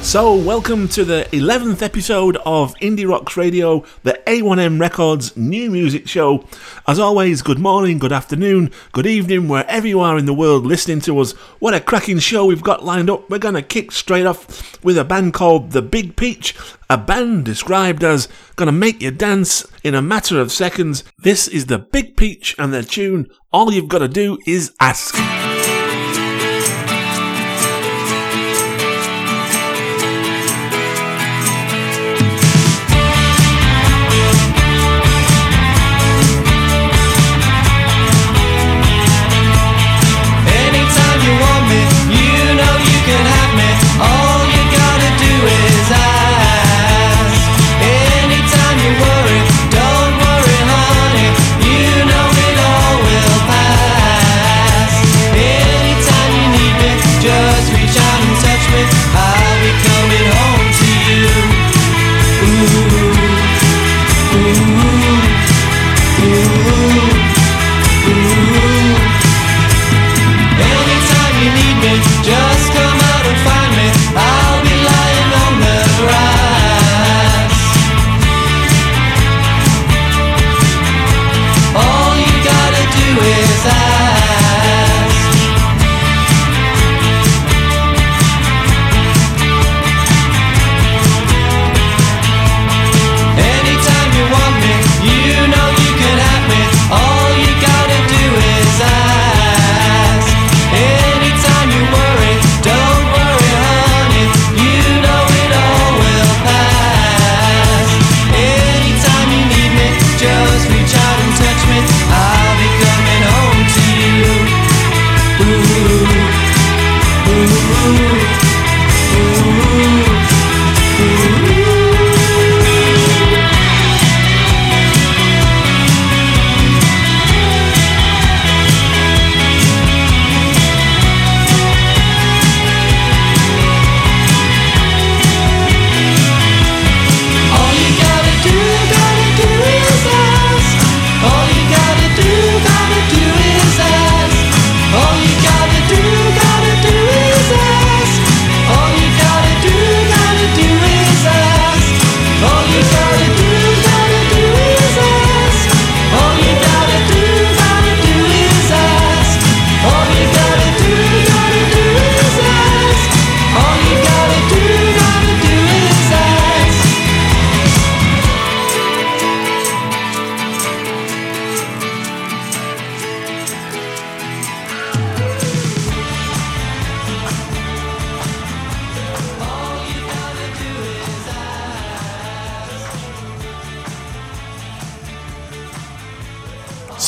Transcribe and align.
So, 0.00 0.34
welcome 0.34 0.88
to 0.88 1.04
the 1.04 1.28
11th 1.32 1.82
episode 1.82 2.38
of 2.46 2.74
Indie 2.76 3.06
Rocks 3.06 3.36
Radio, 3.36 3.84
the 4.04 4.18
A1M 4.26 4.80
Records 4.80 5.36
new 5.36 5.70
music 5.70 6.08
show. 6.08 6.46
As 6.86 6.98
always, 6.98 7.42
good 7.42 7.58
morning, 7.58 7.98
good 7.98 8.12
afternoon, 8.12 8.70
good 8.92 9.06
evening, 9.06 9.48
wherever 9.48 9.86
you 9.86 10.00
are 10.00 10.16
in 10.16 10.24
the 10.24 10.32
world 10.32 10.64
listening 10.64 11.02
to 11.02 11.18
us. 11.18 11.32
What 11.58 11.74
a 11.74 11.80
cracking 11.80 12.20
show 12.20 12.46
we've 12.46 12.62
got 12.62 12.86
lined 12.86 13.10
up. 13.10 13.28
We're 13.28 13.38
going 13.38 13.56
to 13.56 13.62
kick 13.62 13.92
straight 13.92 14.24
off 14.24 14.82
with 14.82 14.96
a 14.96 15.04
band 15.04 15.34
called 15.34 15.72
The 15.72 15.82
Big 15.82 16.16
Peach, 16.16 16.54
a 16.88 16.96
band 16.96 17.44
described 17.44 18.02
as 18.02 18.28
going 18.56 18.66
to 18.66 18.72
make 18.72 19.02
you 19.02 19.10
dance 19.10 19.66
in 19.84 19.94
a 19.94 20.00
matter 20.00 20.40
of 20.40 20.52
seconds. 20.52 21.04
This 21.18 21.46
is 21.46 21.66
The 21.66 21.78
Big 21.78 22.16
Peach 22.16 22.54
and 22.58 22.72
their 22.72 22.82
tune, 22.82 23.28
All 23.52 23.70
You've 23.70 23.88
Got 23.88 23.98
to 23.98 24.08
Do 24.08 24.38
Is 24.46 24.72
Ask. 24.80 25.16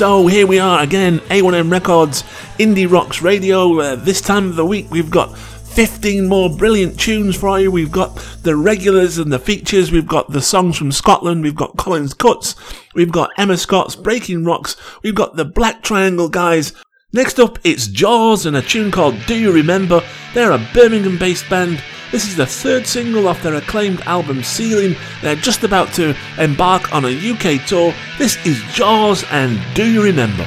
So 0.00 0.28
here 0.28 0.46
we 0.46 0.58
are 0.58 0.82
again, 0.82 1.18
A1M 1.28 1.70
Records, 1.70 2.22
Indie 2.58 2.90
Rocks 2.90 3.20
Radio. 3.20 3.78
Uh, 3.78 3.96
this 3.96 4.22
time 4.22 4.46
of 4.46 4.56
the 4.56 4.64
week, 4.64 4.90
we've 4.90 5.10
got 5.10 5.36
15 5.36 6.26
more 6.26 6.48
brilliant 6.48 6.98
tunes 6.98 7.36
for 7.36 7.60
you. 7.60 7.70
We've 7.70 7.92
got 7.92 8.16
the 8.42 8.56
regulars 8.56 9.18
and 9.18 9.30
the 9.30 9.38
features. 9.38 9.92
We've 9.92 10.06
got 10.06 10.32
the 10.32 10.40
songs 10.40 10.78
from 10.78 10.90
Scotland. 10.90 11.42
We've 11.42 11.54
got 11.54 11.76
Collins 11.76 12.14
Cuts. 12.14 12.54
We've 12.94 13.12
got 13.12 13.28
Emma 13.36 13.58
Scott's 13.58 13.94
Breaking 13.94 14.42
Rocks. 14.42 14.74
We've 15.02 15.14
got 15.14 15.36
the 15.36 15.44
Black 15.44 15.82
Triangle 15.82 16.30
guys. 16.30 16.72
Next 17.12 17.38
up, 17.38 17.58
it's 17.62 17.86
Jaws 17.86 18.46
and 18.46 18.56
a 18.56 18.62
tune 18.62 18.90
called 18.90 19.16
Do 19.26 19.38
You 19.38 19.52
Remember? 19.52 20.00
They're 20.32 20.52
a 20.52 20.68
Birmingham 20.72 21.18
based 21.18 21.46
band 21.50 21.82
this 22.10 22.26
is 22.26 22.36
the 22.36 22.46
third 22.46 22.86
single 22.86 23.28
off 23.28 23.42
their 23.42 23.54
acclaimed 23.54 24.00
album 24.02 24.42
Ceiling. 24.42 24.96
They're 25.22 25.36
just 25.36 25.62
about 25.62 25.92
to 25.94 26.16
embark 26.38 26.92
on 26.92 27.04
a 27.04 27.08
UK 27.08 27.64
tour. 27.66 27.94
This 28.18 28.44
is 28.44 28.60
Jaws 28.72 29.24
and 29.30 29.60
Do 29.74 29.90
You 29.90 30.02
Remember? 30.02 30.46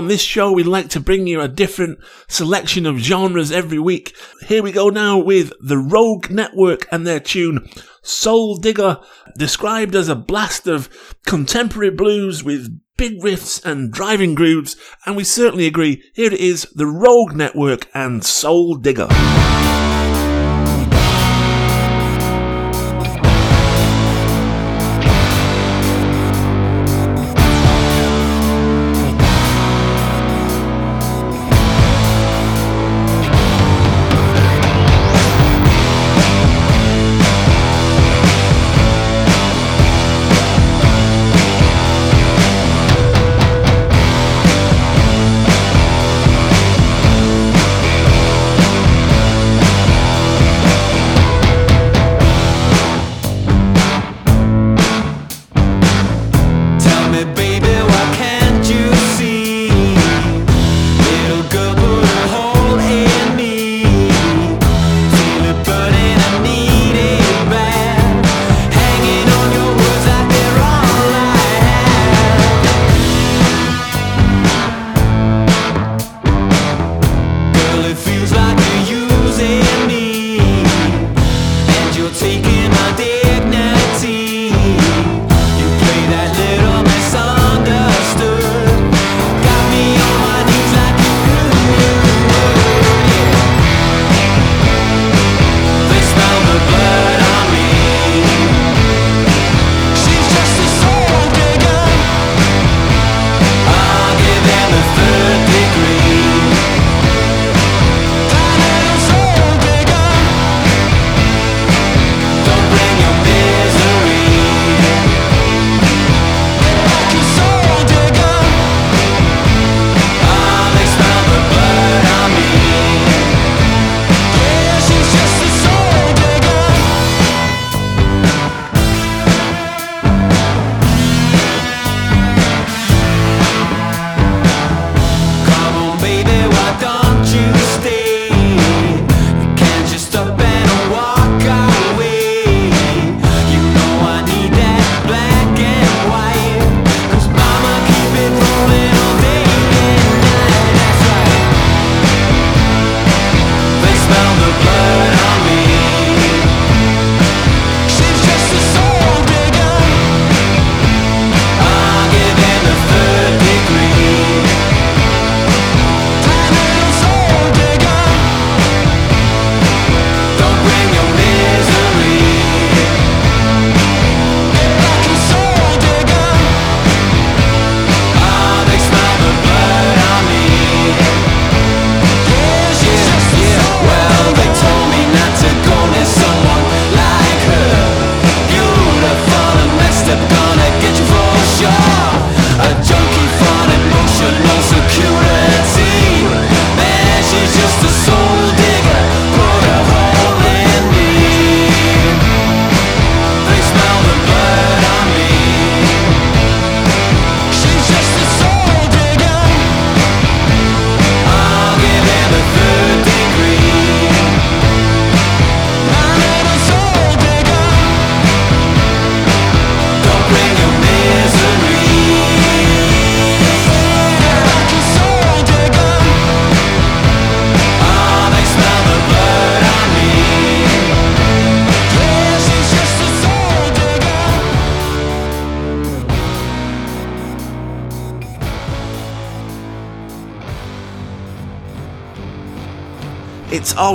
On 0.00 0.08
this 0.08 0.22
show, 0.22 0.50
we 0.50 0.62
like 0.62 0.88
to 0.88 0.98
bring 0.98 1.26
you 1.26 1.42
a 1.42 1.46
different 1.46 1.98
selection 2.26 2.86
of 2.86 2.96
genres 2.96 3.52
every 3.52 3.78
week. 3.78 4.16
Here 4.46 4.62
we 4.62 4.72
go 4.72 4.88
now 4.88 5.18
with 5.18 5.52
the 5.60 5.76
Rogue 5.76 6.30
Network 6.30 6.86
and 6.90 7.06
their 7.06 7.20
tune 7.20 7.68
Soul 8.02 8.56
Digger, 8.56 8.98
described 9.36 9.94
as 9.94 10.08
a 10.08 10.14
blast 10.14 10.66
of 10.66 10.88
contemporary 11.26 11.90
blues 11.90 12.42
with 12.42 12.80
big 12.96 13.20
riffs 13.20 13.62
and 13.62 13.92
driving 13.92 14.34
grooves, 14.34 14.74
and 15.04 15.16
we 15.16 15.24
certainly 15.24 15.66
agree. 15.66 16.02
Here 16.14 16.32
it 16.32 16.40
is 16.40 16.62
the 16.74 16.86
Rogue 16.86 17.34
Network 17.34 17.86
and 17.92 18.24
Soul 18.24 18.76
Digger. 18.76 19.08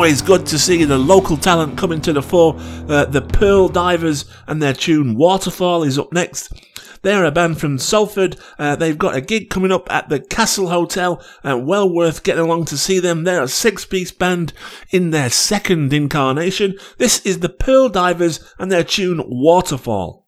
Always 0.06 0.22
good 0.22 0.46
to 0.46 0.60
see 0.60 0.84
the 0.84 1.00
local 1.00 1.36
talent 1.36 1.76
coming 1.80 2.00
to 2.00 2.14
the 2.14 2.22
fore. 2.22 2.54
Uh, 2.88 3.06
the 3.06 3.24
Pearl 3.24 3.68
Divers 3.68 4.26
and 4.46 4.62
their 4.62 4.72
tune 4.72 5.16
Waterfall 5.16 5.82
is 5.82 5.98
up 5.98 6.14
next. 6.14 6.54
They're 7.02 7.26
a 7.26 7.32
band 7.32 7.60
from 7.60 7.80
Salford. 7.80 8.38
Uh, 8.60 8.76
they've 8.76 9.00
got 9.00 9.16
a 9.16 9.22
gig 9.22 9.50
coming 9.50 9.72
up 9.72 9.92
at 9.92 10.10
the 10.10 10.20
Castle 10.20 10.70
Hotel, 10.70 11.26
and 11.44 11.54
uh, 11.54 11.66
well 11.66 11.92
worth 11.92 12.22
getting 12.22 12.44
along 12.44 12.66
to 12.66 12.78
see 12.78 13.00
them. 13.00 13.24
They're 13.24 13.42
a 13.42 13.48
six 13.48 13.84
piece 13.84 14.12
band 14.12 14.54
in 14.92 15.10
their 15.10 15.32
second 15.32 15.92
incarnation. 15.92 16.78
This 17.00 17.26
is 17.26 17.40
the 17.40 17.50
Pearl 17.50 17.90
Divers 17.90 18.54
and 18.60 18.72
their 18.72 18.84
tune 18.84 19.24
Waterfall. 19.26 20.25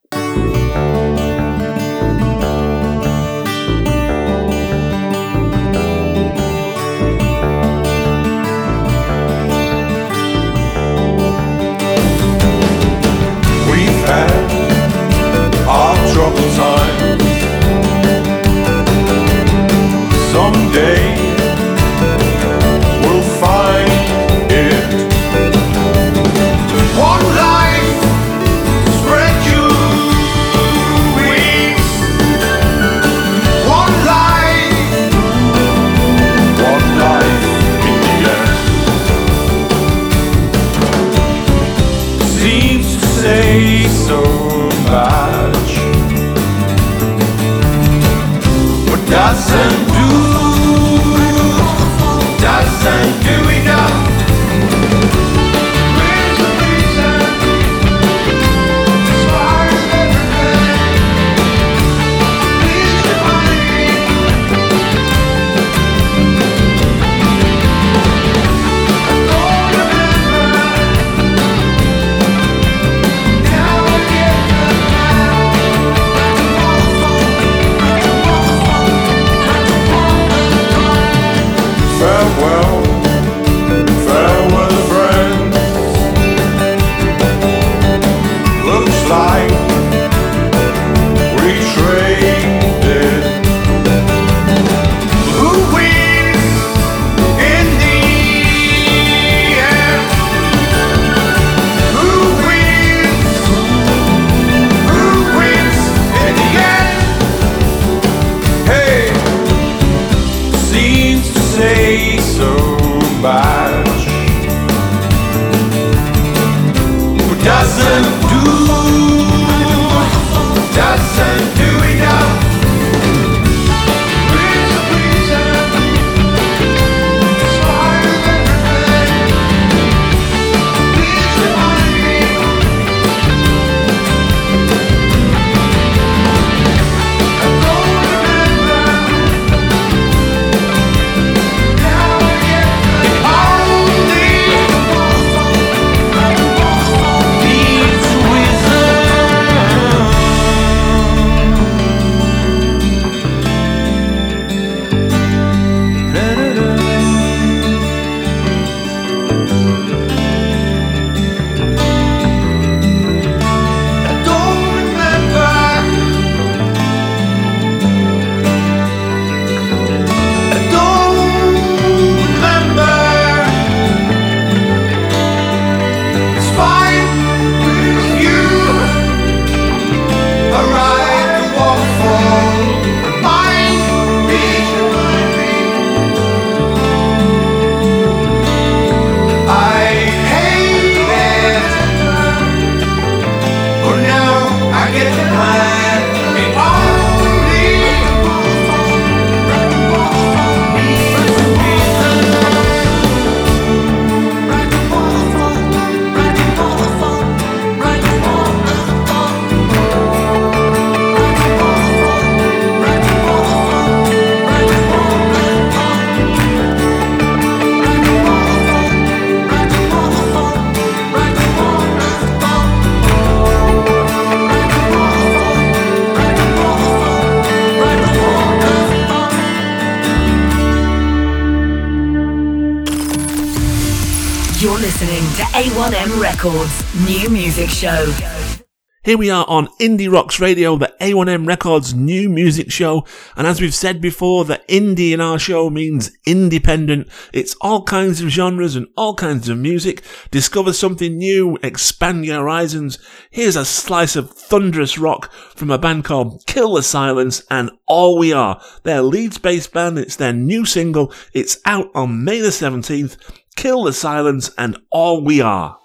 Here 239.07 239.17
we 239.17 239.29
are 239.29 239.45
on 239.47 239.69
Indie 239.79 240.11
Rocks 240.11 240.37
Radio, 240.41 240.75
the 240.75 240.93
A1M 240.99 241.47
Records 241.47 241.93
new 241.93 242.27
music 242.27 242.69
show. 242.69 243.05
And 243.37 243.47
as 243.47 243.61
we've 243.61 243.73
said 243.73 244.01
before, 244.01 244.43
the 244.43 244.61
indie 244.67 245.13
in 245.13 245.21
our 245.21 245.39
show 245.39 245.69
means 245.69 246.11
independent. 246.25 247.07
It's 247.31 247.55
all 247.61 247.83
kinds 247.83 248.19
of 248.19 248.27
genres 248.27 248.75
and 248.75 248.85
all 248.97 249.15
kinds 249.15 249.47
of 249.47 249.59
music. 249.59 250.03
Discover 250.29 250.73
something 250.73 251.17
new, 251.17 251.57
expand 251.63 252.25
your 252.25 252.41
horizons. 252.41 252.99
Here's 253.29 253.55
a 253.55 253.63
slice 253.63 254.17
of 254.17 254.29
thunderous 254.29 254.97
rock 254.97 255.31
from 255.31 255.71
a 255.71 255.77
band 255.77 256.03
called 256.03 256.43
Kill 256.45 256.73
the 256.73 256.83
Silence 256.83 257.45
and 257.49 257.71
All 257.87 258.19
We 258.19 258.33
Are. 258.33 258.61
Their 258.83 259.03
Leeds-based 259.03 259.71
band. 259.71 259.99
It's 259.99 260.17
their 260.17 260.33
new 260.33 260.65
single. 260.65 261.13
It's 261.31 261.59
out 261.63 261.87
on 261.95 262.25
May 262.25 262.41
the 262.41 262.49
17th. 262.49 263.15
Kill 263.55 263.85
the 263.85 263.93
Silence 263.93 264.51
and 264.57 264.77
All 264.91 265.23
We 265.23 265.39
Are. 265.39 265.79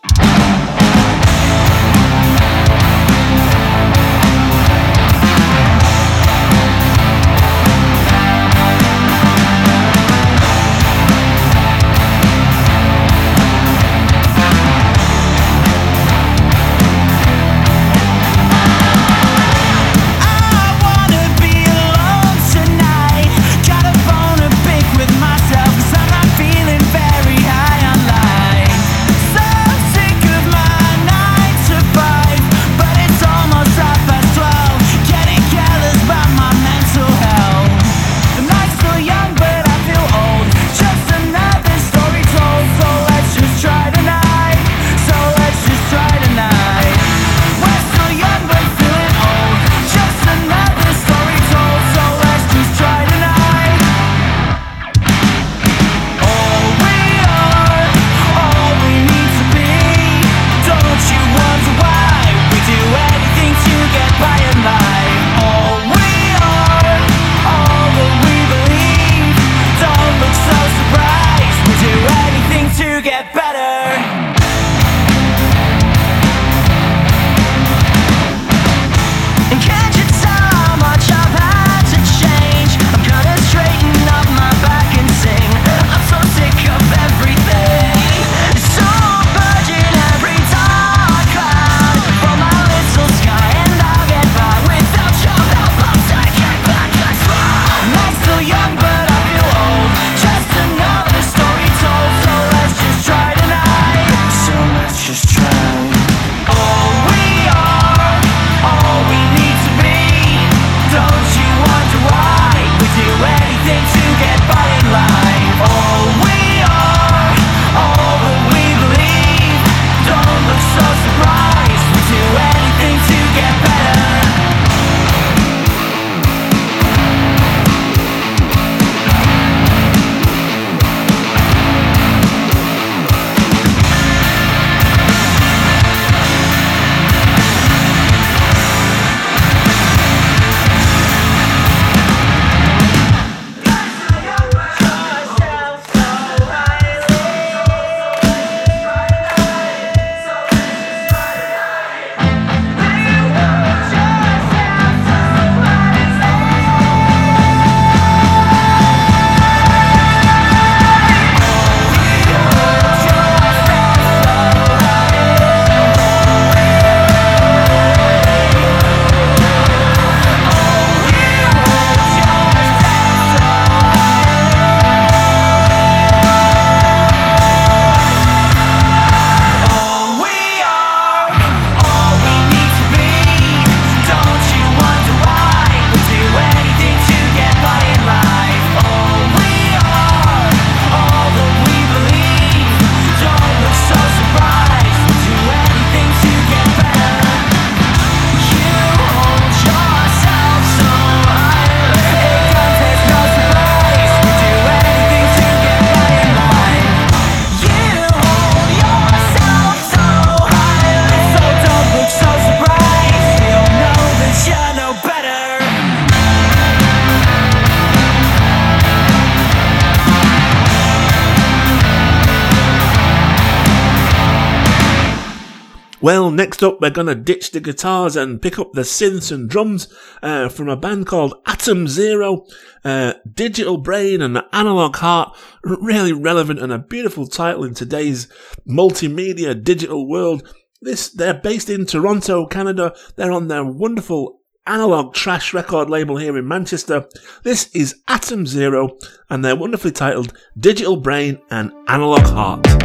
Well, 226.03 226.33
next 226.33 226.65
up, 226.65 226.81
we're 226.81 226.91
to 226.91 227.15
ditch 227.15 227.53
the 227.53 227.61
guitars 227.61 228.17
and 228.17 228.43
pick 228.43 228.59
up 228.59 228.73
the 228.73 228.81
synths 228.81 229.31
and 229.31 229.49
drums 229.49 229.87
uh, 230.21 230.49
from 230.49 230.69
a 230.69 230.77
band 230.77 231.07
called 231.07 231.35
Atom 231.47 231.87
Zero. 231.87 232.45
Uh, 232.85 233.13
Digital 233.33 233.77
Brain 233.77 234.21
and 234.21 234.43
Analog 234.53 234.97
Heart, 234.97 235.37
really 235.63 236.13
relevant 236.13 236.59
and 236.59 236.73
a 236.73 236.79
beautiful 236.81 237.29
title 237.29 237.63
in 237.63 237.75
today's 237.75 238.27
multimedia 238.69 239.63
digital 239.63 240.09
world. 240.09 240.43
This, 240.81 241.09
they're 241.09 241.35
based 241.35 241.71
in 241.71 241.87
Toronto, 241.87 242.47
Canada. 242.47 242.97
They're 243.15 243.31
on 243.31 243.47
their 243.47 243.65
wonderful 243.65 244.41
analog 244.67 245.15
trash 245.15 245.55
record 245.55 245.89
label 245.89 246.17
here 246.17 246.37
in 246.37 246.49
Manchester. 246.49 247.07
This 247.45 247.71
is 247.77 248.03
Atom 248.09 248.49
Zero, 248.49 248.99
and 249.31 249.45
they're 249.45 249.55
wonderfully 249.55 249.93
titled 249.93 250.37
Digital 250.59 250.97
Brain 250.97 251.41
and 251.49 251.71
Analog 251.87 252.23
Heart. 252.23 252.82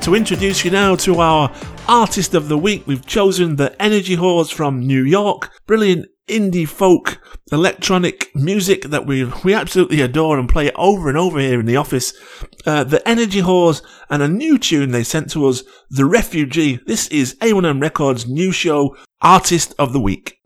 To 0.00 0.14
introduce 0.14 0.64
you 0.64 0.70
now 0.70 0.96
to 0.96 1.20
our 1.20 1.54
artist 1.86 2.32
of 2.34 2.48
the 2.48 2.56
week. 2.56 2.86
We've 2.86 3.04
chosen 3.04 3.56
the 3.56 3.80
Energy 3.80 4.16
Whores 4.16 4.52
from 4.52 4.80
New 4.80 5.04
York. 5.04 5.50
Brilliant 5.66 6.06
indie 6.26 6.66
folk 6.66 7.20
electronic 7.52 8.30
music 8.34 8.82
that 8.84 9.04
we 9.04 9.24
we 9.44 9.52
absolutely 9.52 10.00
adore 10.00 10.38
and 10.38 10.48
play 10.48 10.70
over 10.72 11.08
and 11.08 11.18
over 11.18 11.38
here 11.38 11.60
in 11.60 11.66
the 11.66 11.76
office. 11.76 12.14
Uh, 12.64 12.84
the 12.84 13.06
Energy 13.06 13.42
Whores 13.42 13.82
and 14.08 14.22
a 14.22 14.28
new 14.28 14.58
tune 14.58 14.92
they 14.92 15.04
sent 15.04 15.30
to 15.32 15.46
us, 15.46 15.62
The 15.90 16.06
Refugee. 16.06 16.80
This 16.86 17.08
is 17.08 17.36
A1M 17.36 17.82
Records' 17.82 18.26
new 18.26 18.52
show, 18.52 18.96
Artist 19.20 19.74
of 19.78 19.92
the 19.92 20.00
Week. 20.00 20.38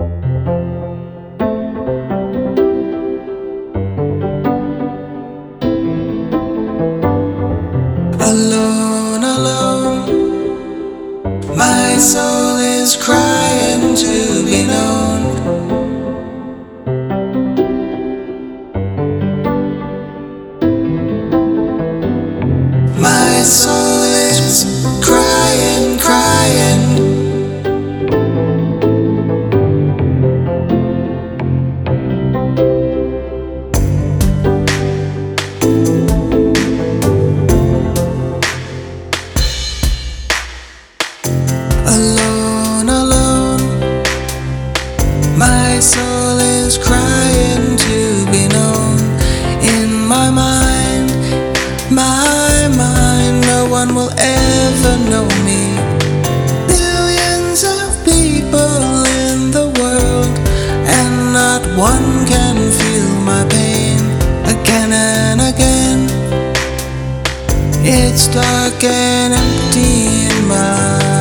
It's 67.97 68.27
dark 68.27 68.83
and 68.83 69.35
empty 69.35 70.27
in 70.27 70.49
my 70.49 71.14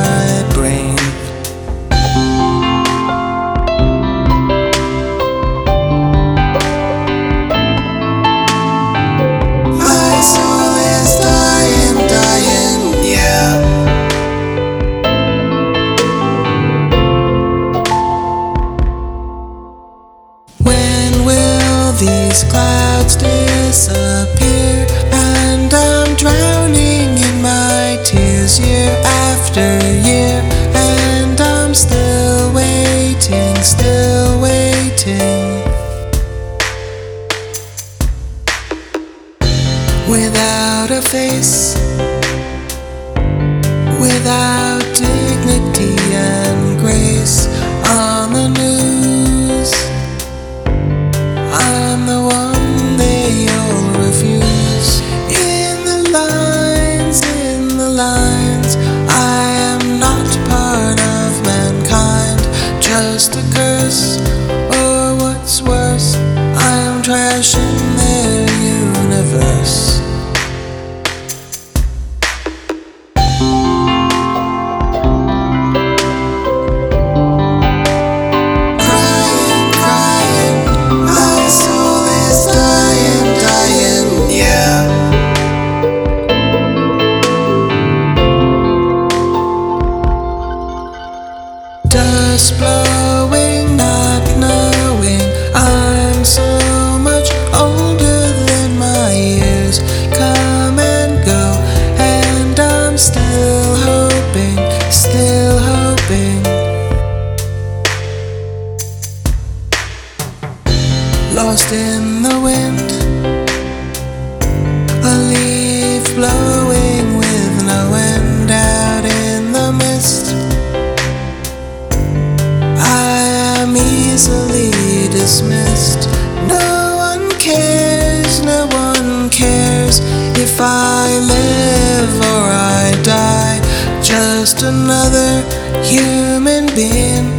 Just 134.44 134.62
another 134.62 135.40
human 135.82 136.66
being 136.74 137.34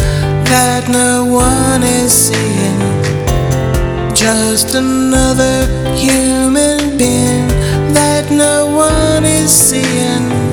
that 0.49 0.89
no 0.89 1.23
one 1.23 1.83
is 1.83 2.11
seeing 2.11 2.79
just 4.15 4.73
another 4.73 5.67
human 5.95 6.97
being 6.97 7.47
that 7.93 8.31
no 8.31 8.65
one 8.75 9.23
is 9.23 9.51
seeing. 9.51 10.44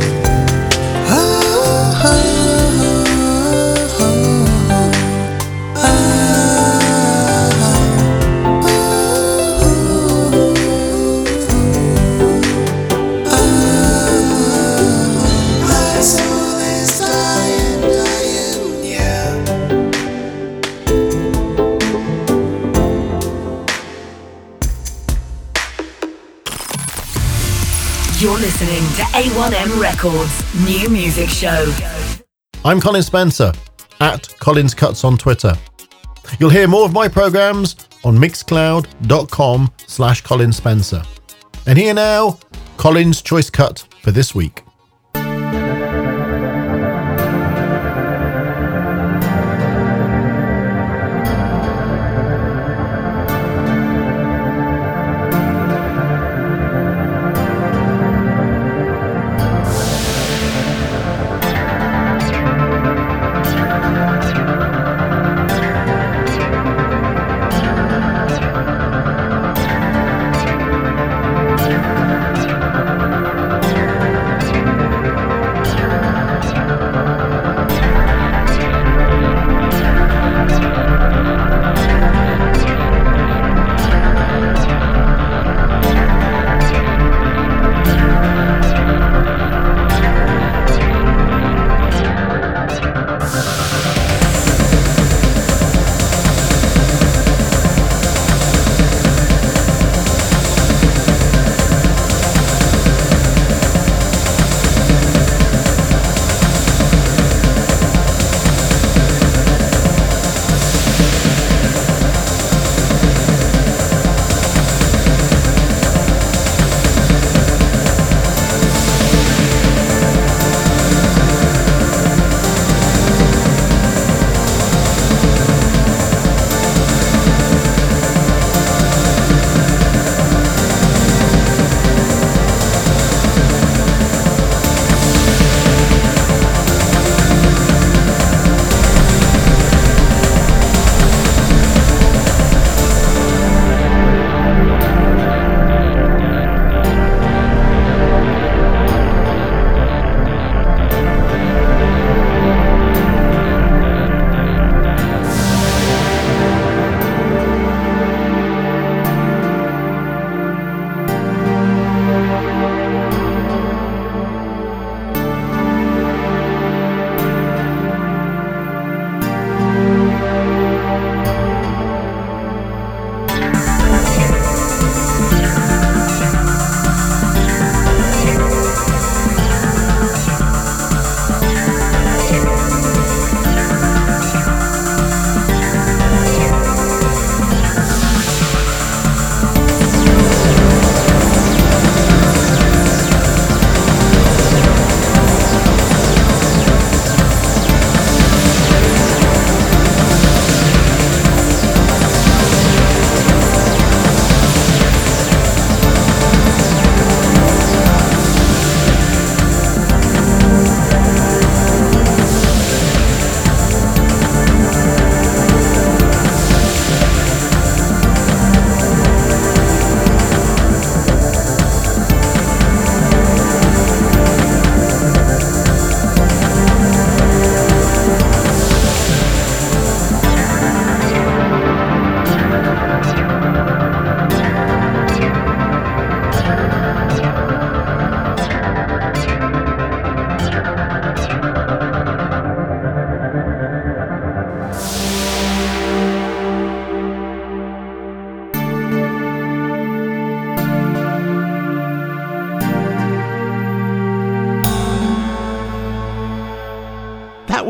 A1M 29.22 29.80
Records 29.80 30.64
New 30.66 30.88
Music 30.88 31.28
Show. 31.28 31.72
I'm 32.64 32.80
Colin 32.80 33.04
Spencer 33.04 33.52
at 34.00 34.28
Collins 34.40 34.74
Cuts 34.74 35.04
on 35.04 35.16
Twitter. 35.16 35.54
You'll 36.40 36.50
hear 36.50 36.66
more 36.66 36.84
of 36.84 36.92
my 36.92 37.06
programs 37.06 37.76
on 38.02 38.16
mixcloud.com 38.16 39.70
slash 39.86 40.22
Colin 40.22 40.52
Spencer. 40.52 41.04
And 41.68 41.78
here 41.78 41.94
now, 41.94 42.40
Colin's 42.78 43.22
choice 43.22 43.48
cut 43.48 43.86
for 44.02 44.10
this 44.10 44.34
week. 44.34 44.61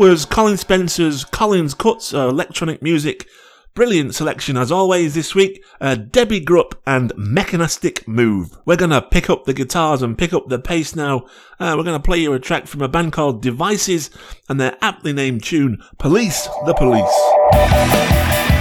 Was 0.03 0.25
Colin 0.25 0.57
Spencer's 0.57 1.23
Collins 1.23 1.73
Cuts, 1.73 2.13
uh, 2.13 2.27
electronic 2.27 2.81
music. 2.81 3.25
Brilliant 3.73 4.13
selection 4.13 4.57
as 4.57 4.69
always 4.69 5.13
this 5.13 5.33
week. 5.33 5.63
Uh, 5.79 5.95
Debby 5.95 6.41
Grupp 6.41 6.73
and 6.85 7.13
Mechanistic 7.15 8.05
Move. 8.05 8.57
We're 8.65 8.75
gonna 8.75 9.01
pick 9.01 9.29
up 9.29 9.45
the 9.45 9.53
guitars 9.53 10.01
and 10.01 10.17
pick 10.17 10.33
up 10.33 10.49
the 10.49 10.59
pace 10.59 10.93
now. 10.93 11.27
Uh, 11.57 11.75
we're 11.77 11.85
gonna 11.85 12.01
play 12.01 12.17
you 12.17 12.33
a 12.33 12.39
track 12.39 12.67
from 12.67 12.81
a 12.81 12.89
band 12.89 13.13
called 13.13 13.41
Devices 13.41 14.09
and 14.49 14.59
their 14.59 14.75
aptly 14.81 15.13
named 15.13 15.41
tune, 15.41 15.81
Police 15.99 16.49
the 16.65 16.73
Police. 16.73 18.52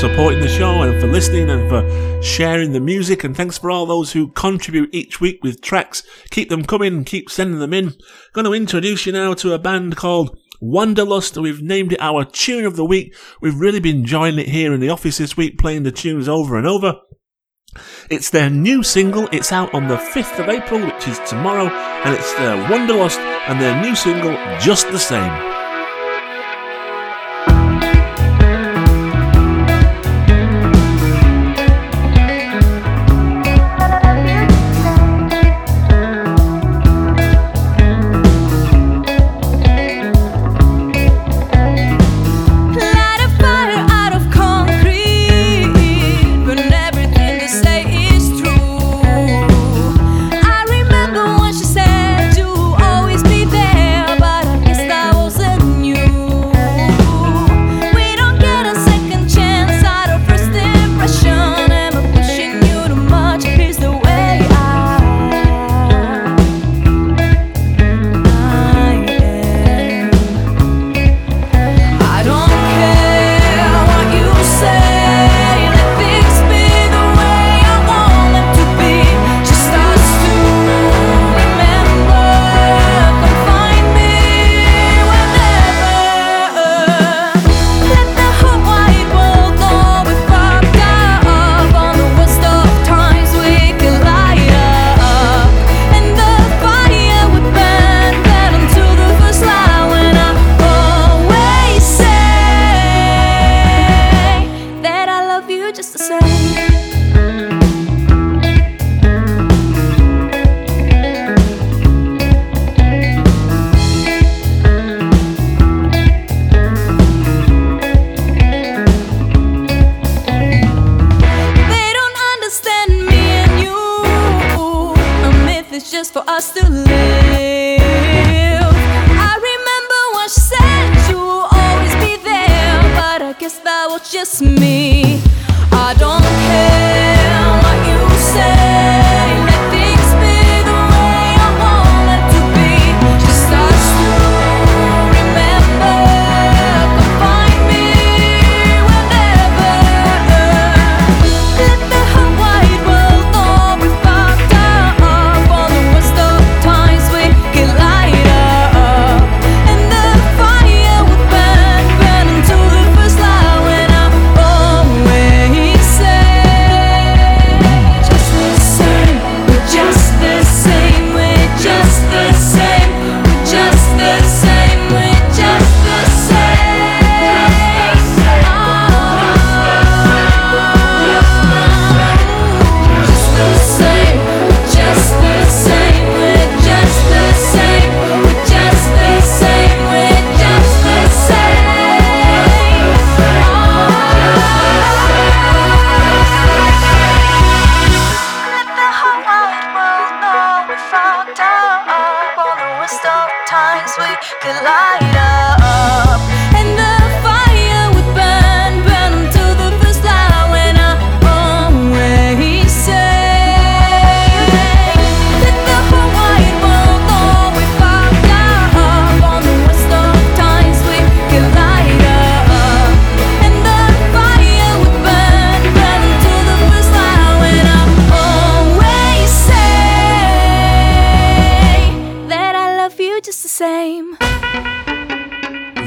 Supporting 0.00 0.40
the 0.40 0.48
show 0.48 0.80
and 0.80 0.98
for 0.98 1.06
listening 1.06 1.50
and 1.50 1.68
for 1.68 2.22
sharing 2.22 2.72
the 2.72 2.80
music. 2.80 3.22
And 3.22 3.36
thanks 3.36 3.58
for 3.58 3.70
all 3.70 3.84
those 3.84 4.12
who 4.12 4.28
contribute 4.28 4.88
each 4.94 5.20
week 5.20 5.44
with 5.44 5.60
tracks. 5.60 6.02
Keep 6.30 6.48
them 6.48 6.64
coming 6.64 7.04
keep 7.04 7.28
sending 7.28 7.60
them 7.60 7.74
in. 7.74 7.92
Going 8.32 8.46
to 8.46 8.54
introduce 8.54 9.04
you 9.04 9.12
now 9.12 9.34
to 9.34 9.52
a 9.52 9.58
band 9.58 9.96
called 9.96 10.38
Wanderlust. 10.58 11.36
We've 11.36 11.60
named 11.60 11.92
it 11.92 12.00
our 12.00 12.24
tune 12.24 12.64
of 12.64 12.76
the 12.76 12.84
week. 12.84 13.14
We've 13.42 13.60
really 13.60 13.78
been 13.78 13.98
enjoying 13.98 14.38
it 14.38 14.48
here 14.48 14.72
in 14.72 14.80
the 14.80 14.88
office 14.88 15.18
this 15.18 15.36
week, 15.36 15.58
playing 15.58 15.82
the 15.82 15.92
tunes 15.92 16.30
over 16.30 16.56
and 16.56 16.66
over. 16.66 16.94
It's 18.08 18.30
their 18.30 18.48
new 18.48 18.82
single. 18.82 19.28
It's 19.32 19.52
out 19.52 19.74
on 19.74 19.88
the 19.88 19.96
5th 19.96 20.42
of 20.42 20.48
April, 20.48 20.80
which 20.80 21.08
is 21.08 21.20
tomorrow, 21.28 21.66
and 21.68 22.14
it's 22.14 22.32
their 22.36 22.56
Wanderlust 22.70 23.20
and 23.20 23.60
their 23.60 23.78
new 23.82 23.94
single, 23.94 24.32
Just 24.60 24.90
the 24.90 24.98
Same. 24.98 25.59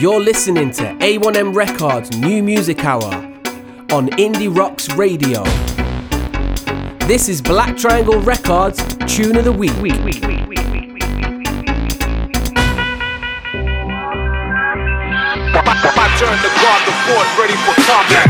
You're 0.04 0.20
listening 0.20 0.70
to 0.72 0.84
A1M 0.96 1.56
Records 1.56 2.12
New 2.18 2.44
Music 2.44 2.84
Hour 2.84 3.06
on 3.94 4.10
Indie 4.20 4.54
Rocks 4.54 4.94
Radio. 4.96 5.46
This 7.08 7.30
is 7.30 7.42
Black 7.42 7.78
Triangle 7.78 8.20
Records 8.20 8.84
Tune 9.08 9.38
of 9.38 9.46
the 9.46 9.54
Week. 9.54 9.72
Back 9.72 9.94
turn 16.20 16.36
the 16.42 16.52
guard, 16.60 16.82
the 16.84 16.92
fort 17.08 17.28
ready 17.40 17.56
for 17.64 17.74
combat. 17.88 18.28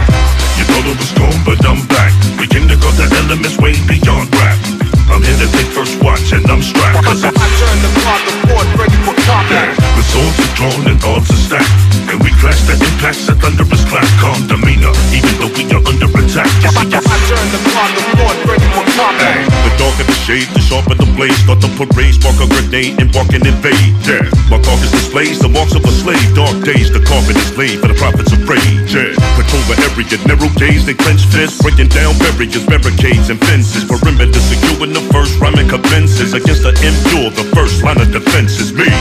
You 0.55 0.65
thought 0.69 0.85
it 0.85 0.95
was 0.95 1.11
gone, 1.13 1.41
but 1.43 1.65
I'm 1.65 1.87
back. 1.87 2.13
We 2.39 2.45
came 2.45 2.67
to 2.67 2.75
cause 2.75 2.97
the 2.97 3.09
elements 3.17 3.57
way 3.57 3.73
beyond 3.87 4.31
rap. 4.35 4.72
I'm 5.11 5.21
here 5.21 5.35
to 5.35 5.47
take 5.51 5.69
first 5.73 5.99
watch 6.03 6.31
and 6.31 6.45
I'm 6.47 6.61
strapped. 6.61 7.03
Cause 7.03 7.23
I 7.23 7.31
turn 7.31 7.77
the 7.83 7.91
guard, 8.03 8.21
the 8.23 8.33
fort 8.47 8.67
ready 8.79 8.99
for 9.03 9.15
combat. 9.27 9.75
Yeah. 9.75 9.95
With 9.97 10.07
swords 10.07 10.37
are 10.39 10.53
drawn 10.55 10.81
and 10.87 10.99
odds 11.03 11.29
are 11.31 11.41
stacked. 11.43 11.71
And 12.11 12.19
we 12.23 12.29
clash 12.39 12.61
the 12.67 12.75
impacts, 12.77 13.27
a 13.27 13.35
thunderous 13.35 13.83
clap, 13.89 14.07
calm 14.19 14.39
demeanor, 14.47 14.93
even 15.11 15.33
though 15.39 15.51
we 15.55 15.63
are 15.73 15.83
under 15.83 16.07
attack. 16.07 16.47
I, 16.63 16.83
turn 16.87 17.47
the 17.51 17.61
clock, 17.71 17.91
the 17.95 18.03
fort 18.15 18.37
ready 18.47 18.67
for 18.71 18.83
combat. 18.83 18.92
The 18.93 19.73
darker 19.81 20.05
the 20.05 20.13
shade, 20.21 20.45
the 20.53 20.61
sharper 20.61 20.93
the 20.93 21.09
blade. 21.17 21.33
Start 21.41 21.65
to 21.65 21.69
parade, 21.73 22.13
spark 22.13 22.37
a 22.37 22.45
grenade, 22.45 23.01
and 23.01 23.09
bark 23.09 23.33
and 23.33 23.41
invade. 23.41 23.97
Yeah, 24.05 24.21
my 24.53 24.61
carcass 24.61 24.93
displays 24.93 25.41
the 25.41 25.49
marks 25.49 25.73
of 25.73 25.81
a 25.81 25.89
slave. 25.89 26.21
Dark 26.37 26.61
days, 26.61 26.93
the 26.93 27.01
carpet 27.01 27.33
is 27.33 27.57
laid 27.57 27.81
for 27.81 27.89
the 27.89 27.97
prophets 27.97 28.29
of 28.29 28.45
rage. 28.45 28.93
Yeah, 28.93 29.17
patrol 29.33 29.65
the 29.65 29.81
area, 29.89 30.21
narrow 30.29 30.45
gaze, 30.61 30.85
they 30.85 30.93
clench 30.93 31.25
fists, 31.33 31.57
breaking 31.65 31.89
down 31.89 32.13
barriers, 32.21 32.61
barricades, 32.69 33.33
and 33.33 33.41
fences. 33.41 33.81
Perimeter 33.81 34.37
secure 34.37 34.85
in 34.85 34.93
the 34.93 35.01
first 35.09 35.41
rhyming 35.41 35.73
commences 35.73 36.37
against 36.37 36.61
the 36.61 36.77
impure. 36.85 37.33
The 37.33 37.49
first 37.57 37.81
line 37.81 37.97
of 37.97 38.13
defense 38.13 38.61
is 38.61 38.77
me. 38.77 38.93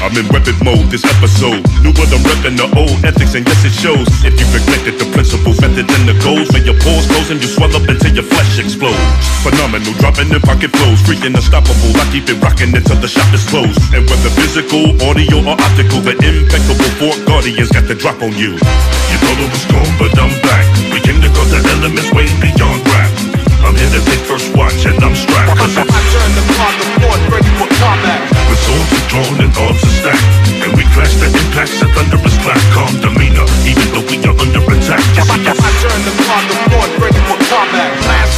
I'm 0.00 0.14
in 0.14 0.24
weapon 0.30 0.54
mode 0.62 0.88
this 0.88 1.04
episode. 1.04 1.58
New 1.82 1.90
what 1.98 2.08
I'm 2.14 2.22
repping 2.22 2.56
the 2.56 2.70
old 2.78 2.96
ethics, 3.04 3.34
and 3.34 3.44
yes, 3.44 3.60
it 3.66 3.74
shows. 3.74 4.06
If 4.24 4.38
you've 4.38 4.54
neglected 4.54 4.96
the 4.96 5.10
principles, 5.12 5.60
methods, 5.60 5.90
and 5.90 6.08
the 6.08 6.16
goals, 6.22 6.48
when 6.54 6.64
your 6.64 6.78
pores 6.78 7.04
close 7.10 7.28
and 7.34 7.42
you 7.42 7.50
swell 7.50 7.74
up 7.74 7.84
until 7.84 8.14
your 8.14 8.24
flesh 8.24 8.62
explodes. 8.62 9.17
Phenomenal, 9.42 9.94
dropping 10.02 10.28
the 10.28 10.40
pocket 10.42 10.74
flows, 10.74 10.98
freaking 11.06 11.34
unstoppable. 11.34 11.94
I 11.96 12.04
keep 12.10 12.26
it 12.28 12.38
rocking 12.42 12.74
until 12.74 12.98
the 12.98 13.08
shop 13.08 13.28
is 13.32 13.46
closed. 13.46 13.78
And 13.94 14.02
whether 14.10 14.32
physical, 14.34 14.92
audio, 15.06 15.40
or 15.46 15.56
optical, 15.56 16.02
the 16.02 16.18
impeccable 16.18 16.90
Fort 16.98 17.18
Guardians 17.24 17.70
got 17.70 17.86
the 17.86 17.94
drop 17.94 18.18
on 18.20 18.34
you. 18.34 18.58
You 18.58 19.16
thought 19.22 19.38
it 19.38 19.50
was 19.50 19.64
gone, 19.70 19.92
but 19.96 20.12
I'm 20.18 20.34
back. 20.42 20.66
We 20.90 20.98
came 21.00 21.22
to 21.22 21.30
cause 21.32 21.50
the 21.54 21.62
elements 21.78 22.10
way 22.12 22.26
beyond 22.42 22.82
rap. 22.90 23.10
I'm 23.62 23.74
here 23.74 23.90
to 23.90 24.02
take 24.06 24.22
first 24.26 24.54
watch 24.54 24.86
and 24.86 24.98
I'm 25.02 25.14
strapped. 25.14 25.54
Cause 25.58 25.74
I, 25.76 25.82
I 25.82 26.00
turn 26.14 26.30
the 26.38 26.44
clock, 26.54 26.74
the 26.78 26.86
fort 27.02 27.20
ready 27.30 27.52
for 27.58 27.68
combat. 27.78 28.20
With 28.48 28.60
swords 28.62 28.90
are 28.94 29.06
drawn 29.10 29.34
and 29.42 29.52
odds 29.58 29.82
are 29.82 29.96
stacked. 29.98 30.30
And 30.62 30.70
we 30.78 30.82
clash 30.94 31.14
the 31.18 31.26
impacts, 31.26 31.82
a 31.82 31.86
thunderous 31.90 32.36
clap, 32.42 32.62
calm 32.74 32.94
demeanor, 33.02 33.46
even 33.66 33.86
though 33.94 34.06
we 34.06 34.16
are 34.26 34.36
under 34.38 34.62
attack. 34.62 34.77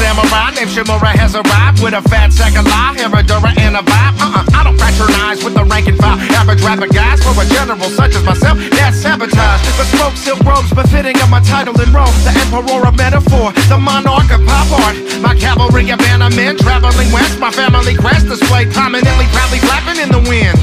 Samurai 0.00 0.48
named 0.56 0.72
Shimura 0.72 1.12
has 1.12 1.36
arrived 1.36 1.84
with 1.84 1.92
a 1.92 2.00
fat 2.08 2.32
sack 2.32 2.56
of 2.56 2.64
lie, 2.64 2.96
and 2.96 3.76
a 3.76 3.84
vibe. 3.84 4.16
Uh-uh, 4.16 4.56
I 4.56 4.64
don't 4.64 4.78
fraternize 4.80 5.44
with 5.44 5.54
the 5.54 5.64
rank 5.64 5.86
and 5.86 5.98
file. 6.00 6.18
Average 6.40 6.62
rapper 6.64 6.88
guys 6.88 7.20
for 7.20 7.36
a 7.36 7.44
general 7.52 7.90
such 7.92 8.16
as 8.16 8.24
myself, 8.24 8.56
that's 8.72 8.96
sabotage. 8.96 9.60
The 9.76 9.86
smoke 9.92 10.16
silk 10.16 10.40
robes 10.48 10.72
befitting 10.72 11.20
of 11.20 11.28
my 11.28 11.40
title 11.44 11.76
in 11.76 11.92
Rome. 11.92 12.16
The 12.24 12.32
emperor 12.32 12.88
of 12.88 12.96
metaphor, 12.96 13.52
the 13.68 13.78
monarch 13.78 14.32
of 14.32 14.40
pop 14.48 14.72
art. 14.80 14.96
My 15.20 15.36
cavalry 15.36 15.84
of 15.92 16.00
men 16.00 16.56
traveling 16.56 17.12
west. 17.12 17.38
My 17.38 17.50
family 17.50 17.94
crest 17.94 18.26
displayed 18.26 18.72
prominently, 18.72 19.26
proudly 19.36 19.60
flapping 19.60 20.00
in 20.00 20.08
the 20.08 20.22
wind. 20.24 20.56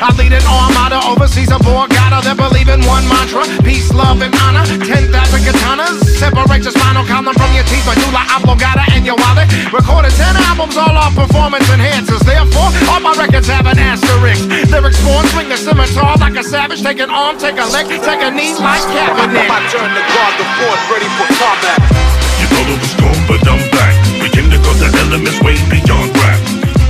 I 0.00 0.08
lead 0.16 0.32
an 0.32 0.44
armada 0.48 1.00
overseas, 1.04 1.50
a 1.52 1.58
Borgata 1.60 2.24
that 2.24 2.36
believe 2.36 2.68
in 2.68 2.80
one 2.88 3.04
mantra 3.08 3.44
peace, 3.62 3.92
love, 3.92 4.20
and 4.22 4.34
honor. 4.40 4.64
10,000 4.64 5.23
katanas 5.44 6.00
separate 6.16 6.64
your 6.64 6.72
spinal 6.72 7.04
column 7.04 7.36
from 7.36 7.52
your 7.52 7.64
teeth. 7.68 7.84
Medulla 7.84 8.24
oblongata 8.32 8.88
and 8.96 9.04
your 9.04 9.16
wallet. 9.20 9.46
Recorded 9.68 10.10
10 10.16 10.36
albums, 10.48 10.76
all 10.76 10.96
off 10.96 11.12
performance 11.14 11.68
enhancers. 11.68 12.24
Therefore, 12.24 12.72
all 12.88 13.00
my 13.04 13.12
records 13.14 13.46
have 13.48 13.68
an 13.68 13.78
asterisk. 13.78 14.48
Lyrics 14.72 15.00
born, 15.04 15.24
swing 15.36 15.48
the 15.52 15.60
scimitar 15.60 16.16
like 16.16 16.36
a 16.40 16.42
savage. 16.42 16.80
Take 16.82 17.00
an 17.00 17.10
arm, 17.10 17.36
take 17.36 17.60
a 17.60 17.66
leg, 17.68 17.86
take 17.92 18.22
a 18.24 18.30
knee 18.32 18.56
like 18.56 18.84
Kaepernick. 18.88 19.48
I 19.52 19.60
turn 19.68 19.90
the 19.92 20.04
guard, 20.16 20.34
the 20.40 20.46
fort 20.56 20.80
ready 20.88 21.08
for 21.20 21.28
combat. 21.36 21.78
You 22.40 22.46
thought 22.48 22.68
it 22.72 22.78
was 22.80 22.94
gone, 22.96 23.20
but 23.28 23.40
I'm 23.44 23.62
back. 23.70 23.94
We 24.24 24.28
came 24.32 24.48
to 24.48 24.58
cause 24.64 24.80
the 24.80 24.88
elements 25.04 25.38
way 25.44 25.60
beyond 25.68 26.08
rap. 26.24 26.40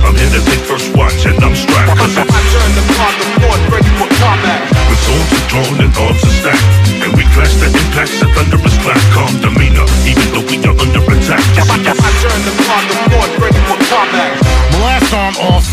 I'm 0.05 0.15
here 0.15 0.31
to 0.31 0.41
take 0.47 0.63
first 0.63 0.95
watch 0.95 1.25
and 1.25 1.35
I'm 1.43 1.55
strapped. 1.55 1.97
Cause 1.97 2.15
I, 2.15 2.23
I 2.23 2.41
turn 2.55 2.71
the 2.77 2.85
clock, 2.95 3.15
the 3.19 3.27
fort 3.43 3.61
ready 3.73 3.91
for 3.99 4.07
combat. 4.21 4.61
With 4.87 5.01
swords 5.03 5.31
are 5.33 5.45
drawn 5.51 5.75
and 5.83 5.91
odds 5.97 6.23
are 6.23 6.35
stacked. 6.39 6.74
And 8.05 8.21
the 8.21 8.27
thunderous 8.35 8.77
clap, 8.83 9.01
calm 9.13 9.41
demeanor, 9.41 9.64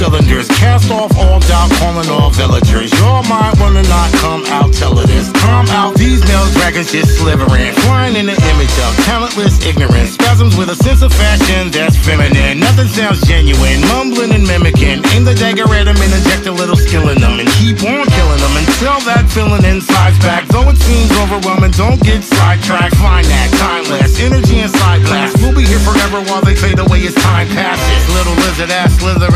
cylinders, 0.02 0.48
cast 0.58 0.90
off 0.90 1.14
all 1.16 1.38
doubt, 1.46 1.70
calling 1.78 2.10
all 2.10 2.30
villagers. 2.30 2.90
Your 2.98 3.22
mind 3.30 3.54
wanna 3.60 3.86
not 3.86 4.10
come 4.18 4.42
out, 4.50 4.74
tell 4.74 4.98
it 4.98 5.08
is. 5.10 5.30
Come 5.46 5.66
out, 5.70 5.94
these 5.94 6.18
nail 6.26 6.42
dragons 6.58 6.90
just 6.90 7.18
slithering, 7.18 7.70
flying 7.86 8.16
in 8.16 8.26
the 8.26 8.34
image 8.50 8.76
of 8.82 8.90
talentless 9.06 9.62
ignorance. 9.64 10.18
Spasms 10.18 10.56
with 10.56 10.70
a 10.70 10.76
sense 10.82 11.02
of 11.02 11.14
fashion 11.14 11.70
that's 11.70 11.94
feminine. 11.94 12.58
Nothing 12.58 12.88
sounds 12.88 13.22
genuine, 13.22 13.78
mumbling 13.94 14.34
and 14.34 14.42
mimicking. 14.42 15.06
Aim 15.14 15.22
the 15.22 15.38
dagger 15.38 15.70
at 15.70 15.86
them 15.86 15.94
and 15.94 16.12
inject 16.18 16.50
a 16.50 16.52
little 16.52 16.74
skill 16.74 17.06
in 17.08 17.20
them, 17.22 17.38
and 17.38 17.48
keep 17.62 17.78
on 17.86 18.02
killing 18.02 18.42
them 18.42 18.54
until 18.58 18.98
that 19.06 19.30
feeling 19.30 19.62
inside's 19.62 20.18
back. 20.18 20.48
Though 20.50 20.66
it 20.66 20.78
seems 20.82 21.14
overwhelming, 21.22 21.70
don't 21.78 22.02
get 22.02 22.24
sidetracked. 22.24 22.98
Find 22.98 23.26
that 23.30 23.48
timeless 23.54 24.18
energy 24.18 24.58
inside 24.66 25.06
blast. 25.06 25.38
We'll 25.38 25.54
be 25.54 25.62
here 25.62 25.82
forever 25.86 26.18
while 26.26 26.42
they 26.42 26.58
fade 26.58 26.82
away 26.82 27.06
as 27.06 27.14
time 27.14 27.46
passes. 27.54 28.02
Little 28.10 28.34
lizard 28.42 28.74
ass 28.74 28.98
slither 28.98 29.30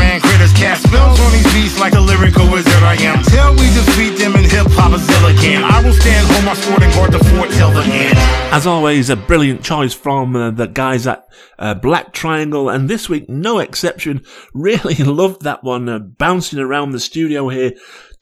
and 0.47 0.57
cast 0.57 0.93
on 0.93 1.31
these 1.31 1.53
beats 1.53 1.79
like 1.79 1.93
lyrical 1.93 2.49
wizard 2.51 2.83
I 2.83 2.95
am. 3.01 3.23
Till 3.23 3.51
we 3.51 3.67
defeat 3.73 4.17
them 4.17 4.35
in 4.35 4.43
hip 4.43 4.67
hop 4.71 4.93
again. 4.93 5.63
I 5.63 5.81
will 5.81 5.93
stand 5.93 6.27
home 6.27 6.45
my 6.45 6.53
sporting 6.53 6.91
guard 6.91 7.11
the 7.11 7.19
fort 7.19 7.49
till 7.51 7.71
the 7.71 7.83
end. 7.83 8.17
As 8.53 8.67
always, 8.67 9.09
a 9.09 9.15
brilliant 9.15 9.63
choice 9.63 9.93
from 9.93 10.35
uh, 10.35 10.51
the 10.51 10.67
guys 10.67 11.07
at 11.07 11.27
uh, 11.59 11.73
Black 11.73 12.13
Triangle, 12.13 12.69
and 12.69 12.89
this 12.89 13.09
week, 13.09 13.29
no 13.29 13.59
exception. 13.59 14.23
Really 14.53 14.95
loved 14.95 15.43
that 15.43 15.63
one, 15.63 15.87
uh, 15.87 15.99
bouncing 15.99 16.59
around 16.59 16.91
the 16.91 16.99
studio 16.99 17.49
here. 17.49 17.73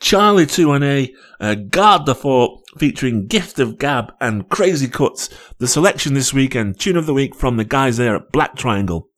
Chali 0.02 0.46
2na, 0.46 1.14
uh, 1.40 1.56
Guard 1.56 2.06
the 2.06 2.16
Fort, 2.16 2.62
featuring 2.78 3.28
Gift 3.28 3.60
of 3.60 3.78
Gab 3.78 4.14
and 4.20 4.50
Krazy 4.50 4.88
Kuts. 4.88 5.30
The 5.60 5.68
selection 5.68 6.14
this 6.14 6.34
week 6.34 6.56
and 6.56 6.78
tune 6.78 6.98
of 6.98 7.06
the 7.06 7.14
week 7.14 7.36
from 7.36 7.58
the 7.58 7.64
guys 7.64 7.98
there 7.98 8.16
at 8.16 8.32
Black 8.32 8.56
Triangle. 8.56 9.10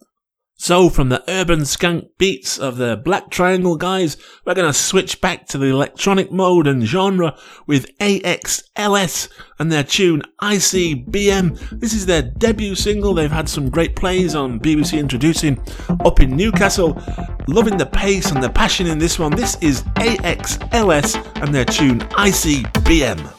So, 0.59 0.89
from 0.89 1.09
the 1.09 1.23
urban 1.27 1.61
skank 1.61 2.09
beats 2.17 2.57
of 2.57 2.77
the 2.77 2.97
Black 2.97 3.29
Triangle 3.29 3.75
guys, 3.75 4.17
we're 4.43 4.55
going 4.55 4.65
to 4.67 4.73
switch 4.73 5.21
back 5.21 5.45
to 5.49 5.57
the 5.59 5.67
electronic 5.67 6.31
mode 6.31 6.65
and 6.65 6.83
genre 6.83 7.37
with 7.67 7.95
AXLS 7.99 9.29
and 9.59 9.71
their 9.71 9.83
tune 9.83 10.23
ICBM. 10.41 11.79
This 11.79 11.93
is 11.93 12.07
their 12.07 12.23
debut 12.23 12.73
single. 12.73 13.13
They've 13.13 13.31
had 13.31 13.47
some 13.47 13.69
great 13.69 13.95
plays 13.95 14.33
on 14.33 14.59
BBC 14.59 14.97
Introducing 14.97 15.61
up 16.03 16.21
in 16.21 16.35
Newcastle. 16.35 16.99
Loving 17.47 17.77
the 17.77 17.85
pace 17.85 18.31
and 18.31 18.41
the 18.41 18.49
passion 18.49 18.87
in 18.87 18.97
this 18.97 19.19
one. 19.19 19.35
This 19.35 19.57
is 19.61 19.83
AXLS 19.83 21.43
and 21.43 21.53
their 21.53 21.65
tune 21.65 21.99
ICBM. 21.99 23.31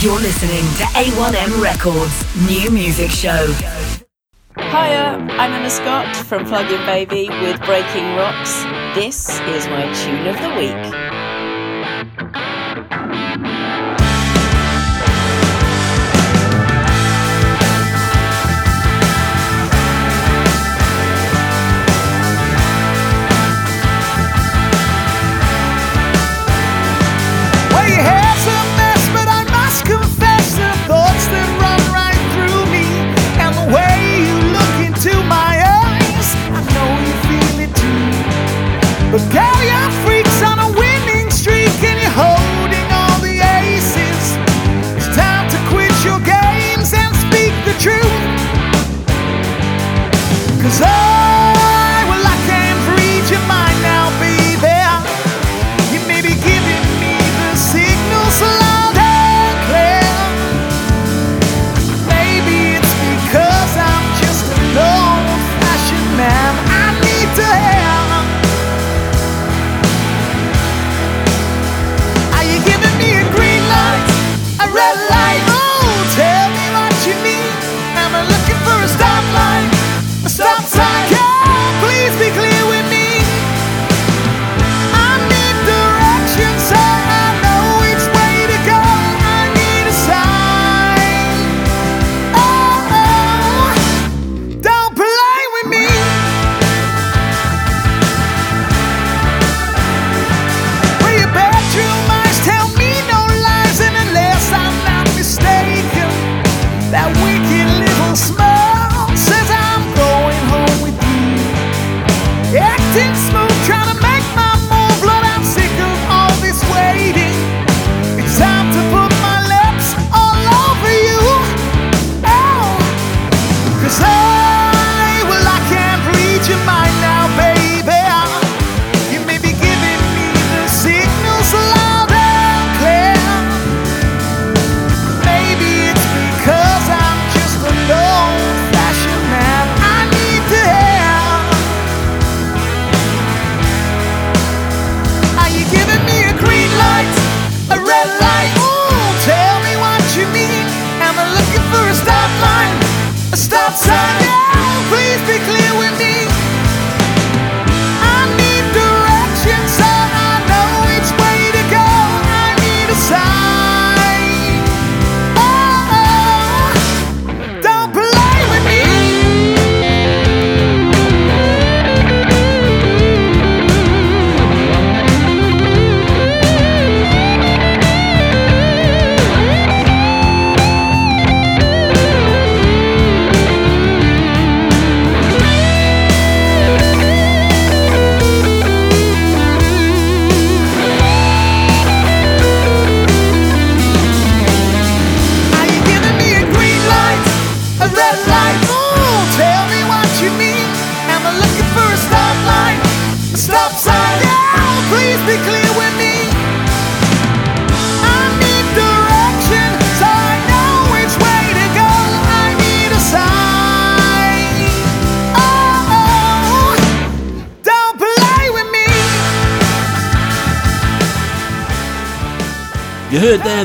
You're 0.00 0.18
listening 0.18 0.64
to 0.78 0.84
A1M 0.94 1.62
Records 1.62 2.24
New 2.48 2.70
Music 2.70 3.10
Show. 3.10 3.52
Hiya, 4.56 5.28
I'm 5.32 5.52
Emma 5.52 5.68
Scott 5.68 6.16
from 6.16 6.46
Plug-in 6.46 6.86
Baby 6.86 7.28
with 7.28 7.60
Breaking 7.66 8.16
Rocks. 8.16 8.62
This 8.94 9.28
is 9.40 9.66
my 9.66 9.92
tune 9.92 10.26
of 10.26 10.40
the 10.40 10.54
week. 10.56 11.09
But 39.10 39.28
girl, 39.32 39.59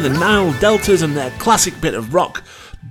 the 0.05 0.19
Nile 0.19 0.53
Deltas 0.59 1.01
and 1.01 1.17
their 1.17 1.31
classic 1.39 1.81
bit 1.81 1.95
of 1.95 2.13
rock. 2.13 2.43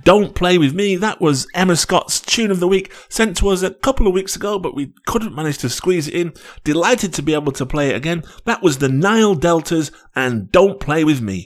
Don't 0.03 0.35
Play 0.35 0.57
With 0.57 0.73
Me. 0.73 0.97
That 0.97 1.21
was 1.21 1.47
Emma 1.53 1.77
Scott's 1.77 2.19
tune 2.19 2.51
of 2.51 2.59
the 2.59 2.67
week, 2.67 2.91
sent 3.07 3.37
to 3.37 3.47
us 3.47 3.61
a 3.61 3.73
couple 3.73 4.05
of 4.05 4.13
weeks 4.13 4.35
ago, 4.35 4.59
but 4.59 4.75
we 4.75 4.91
couldn't 5.05 5.33
manage 5.33 5.59
to 5.59 5.69
squeeze 5.69 6.09
it 6.09 6.13
in. 6.13 6.33
Delighted 6.65 7.13
to 7.13 7.21
be 7.21 7.33
able 7.33 7.53
to 7.53 7.65
play 7.65 7.91
it 7.91 7.95
again. 7.95 8.23
That 8.43 8.61
was 8.61 8.79
the 8.79 8.89
Nile 8.89 9.33
Deltas 9.33 9.91
and 10.13 10.51
Don't 10.51 10.77
Play 10.77 11.05
With 11.05 11.21
Me. 11.21 11.45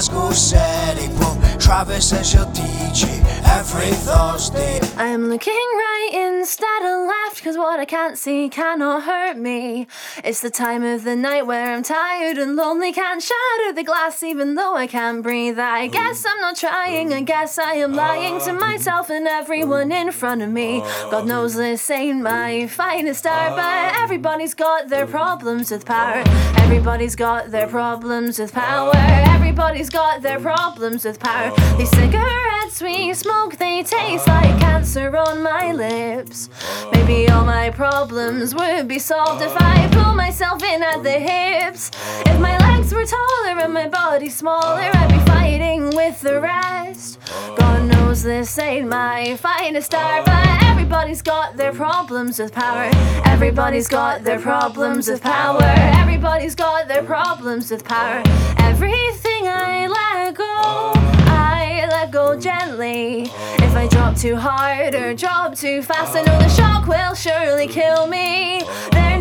Glasgow 0.00 0.30
City. 0.30 1.08
Well, 1.18 1.36
Travis 1.58 2.12
is 2.12 2.32
your 2.32 2.46
DJ 2.46 3.49
Thursday. 3.70 4.80
I'm 4.96 5.28
looking 5.28 5.52
right 5.54 6.10
instead 6.12 6.82
of 6.82 7.06
left, 7.06 7.42
cause 7.44 7.56
what 7.56 7.78
I 7.78 7.84
can't 7.84 8.18
see 8.18 8.48
cannot 8.48 9.04
hurt 9.04 9.36
me. 9.36 9.86
It's 10.24 10.40
the 10.40 10.50
time 10.50 10.82
of 10.82 11.04
the 11.04 11.14
night 11.14 11.46
where 11.46 11.72
I'm 11.72 11.84
tired 11.84 12.36
and 12.36 12.56
lonely, 12.56 12.92
can't 12.92 13.22
shatter 13.22 13.72
the 13.72 13.84
glass 13.84 14.24
even 14.24 14.56
though 14.56 14.74
I 14.74 14.88
can't 14.88 15.22
breathe. 15.22 15.60
I 15.60 15.86
guess 15.86 16.26
I'm 16.26 16.40
not 16.40 16.56
trying, 16.56 17.12
I 17.12 17.22
guess 17.22 17.60
I 17.60 17.74
am 17.74 17.92
lying 17.92 18.40
to 18.40 18.52
myself 18.54 19.08
and 19.08 19.28
everyone 19.28 19.92
in 19.92 20.10
front 20.10 20.42
of 20.42 20.50
me. 20.50 20.80
God 21.08 21.26
knows 21.26 21.54
this 21.54 21.88
ain't 21.90 22.22
my 22.22 22.66
finest 22.66 23.24
hour, 23.24 23.54
but 23.54 24.00
everybody's 24.00 24.54
got 24.54 24.88
their 24.88 25.06
problems 25.06 25.70
with 25.70 25.84
power. 25.86 26.24
Everybody's 26.56 27.14
got 27.14 27.52
their 27.52 27.68
problems 27.68 28.40
with 28.40 28.52
power. 28.52 28.92
Everybody's 28.96 29.90
got 29.90 30.22
their 30.22 30.40
problems 30.40 31.04
with 31.04 31.20
power. 31.20 31.52
These 31.78 31.90
cigarettes 31.90 32.40
we 32.82 33.12
smoke, 33.12 33.58
they 33.60 33.82
taste 33.82 34.26
like 34.26 34.58
cancer 34.58 35.14
on 35.16 35.42
my 35.42 35.72
lips. 35.72 36.48
Maybe 36.92 37.28
all 37.28 37.44
my 37.44 37.70
problems 37.70 38.54
would 38.54 38.88
be 38.88 38.98
solved 38.98 39.42
if 39.42 39.54
I 39.56 39.88
pull 39.92 40.14
myself 40.14 40.62
in 40.62 40.82
at 40.82 41.02
the 41.02 41.18
hips. 41.30 41.90
If 42.26 42.40
my 42.40 42.56
legs 42.58 42.92
were 42.92 43.04
taller 43.04 43.60
and 43.60 43.72
my 43.74 43.88
body 43.88 44.30
smaller, 44.30 44.90
I'd 44.92 45.10
be 45.10 45.18
fighting 45.30 45.90
with 45.90 46.20
the 46.22 46.40
rest. 46.40 47.20
God 47.58 47.88
knows 47.90 48.22
this 48.22 48.58
ain't 48.58 48.88
my 48.88 49.36
finest 49.36 49.94
hour, 49.94 50.24
but 50.24 50.62
everybody's 50.64 51.22
got 51.22 51.56
their 51.56 51.72
problems 51.72 52.38
with 52.38 52.52
power. 52.52 52.90
Everybody's 53.26 53.88
got 53.88 54.24
their 54.24 54.40
problems 54.40 55.08
with 55.08 55.22
power. 55.22 55.62
Everybody's 55.62 56.54
got 56.54 56.88
their 56.88 57.02
problems 57.02 57.70
with 57.70 57.84
power. 57.84 58.22
Everything 58.70 59.48
I 59.48 59.88
let 59.88 60.36
go, 60.36 60.44
I 60.46 61.88
let 61.90 62.12
go 62.12 62.38
gently. 62.38 63.22
If 63.58 63.74
I 63.74 63.88
drop 63.88 64.16
too 64.16 64.36
hard 64.36 64.94
or 64.94 65.12
drop 65.12 65.56
too 65.56 65.82
fast, 65.82 66.14
I 66.14 66.22
know 66.22 66.38
the 66.38 66.48
shock 66.48 66.86
will 66.86 67.14
surely 67.14 67.66
kill 67.66 68.06
me. 68.06 68.62
Their 68.92 69.18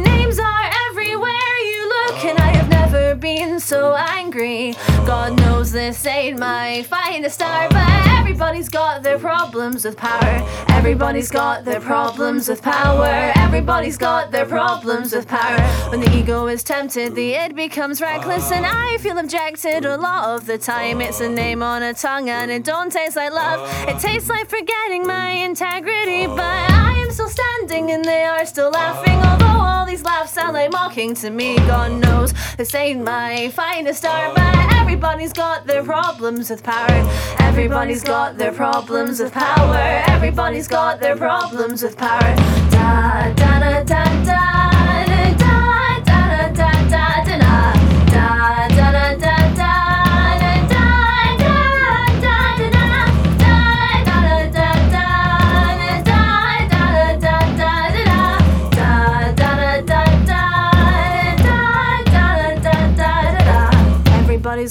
been 3.20 3.59
so 3.59 3.95
angry. 3.95 4.74
God 5.05 5.38
knows 5.39 5.72
this 5.72 6.05
ain't 6.05 6.39
my 6.39 6.84
finest 6.84 7.41
hour, 7.41 7.67
but 7.70 8.07
everybody's 8.20 8.70
got 8.70 9.03
their 9.03 9.20
problems 9.20 9.84
with 9.84 9.97
power. 9.97 10.47
Everybody's 10.70 11.30
got 11.30 11.65
their 11.65 11.82
problems 11.82 12.47
with 12.47 12.61
power. 12.61 13.34
Everybody's 13.36 13.97
got 13.97 14.32
their 14.32 14.45
problems 14.45 15.13
with 15.13 15.28
power. 15.28 15.59
When 15.89 15.99
the 15.99 16.09
ego 16.15 16.47
is 16.47 16.63
tempted, 16.63 17.15
the 17.15 17.36
id 17.36 17.55
becomes 17.55 18.01
reckless, 18.01 18.51
and 18.51 18.65
I 18.65 18.97
feel 18.99 19.17
objected 19.17 19.86
a 19.86 19.97
lot 19.97 20.36
of 20.36 20.45
the 20.45 20.57
time. 20.57 21.01
It's 21.01 21.20
a 21.20 21.28
name 21.30 21.61
on 21.61 21.84
a 21.84 21.93
tongue, 21.93 22.30
and 22.30 22.49
it 22.49 22.63
don't 22.63 22.91
taste 22.91 23.15
like 23.17 23.34
love. 23.34 23.59
It 23.89 23.99
tastes 23.99 24.30
like 24.30 24.47
forgetting 24.49 25.05
my 25.05 25.32
integrity, 25.32 26.28
but 26.28 26.39
I 26.39 26.98
am 27.10 27.14
still 27.14 27.30
standing, 27.30 27.91
and 27.91 28.05
they 28.05 28.24
are 28.24 28.45
still 28.45 28.70
laughing. 28.70 29.18
Although 29.20 29.66
all 29.66 29.86
these 29.86 30.03
laughs 30.03 30.34
sound 30.34 30.53
like 30.53 30.72
mocking 30.72 31.16
to 31.16 31.30
me, 31.32 31.55
God 31.57 31.91
knows 32.03 32.34
this 32.55 32.74
ain't 32.76 33.03
my 33.03 33.49
finest 33.49 34.05
hour, 34.05 34.34
but 34.36 34.74
everybody's 34.76 35.34
got 35.34 35.66
their 35.66 35.84
problems 35.84 36.49
with 36.51 36.62
power. 36.64 37.10
Everybody's 37.39 38.03
got 38.03 38.38
their 38.38 38.51
problems 38.51 39.20
with 39.20 39.34
power. 39.34 40.03
Everybody's 40.07 40.68
got 40.68 40.99
their 40.99 41.16
problems 41.16 41.82
with 41.82 41.97
power. 41.97 42.36
Da 42.70 43.34
da 43.34 43.60
da 43.60 43.84
da. 43.84 44.24
da, 44.24 44.68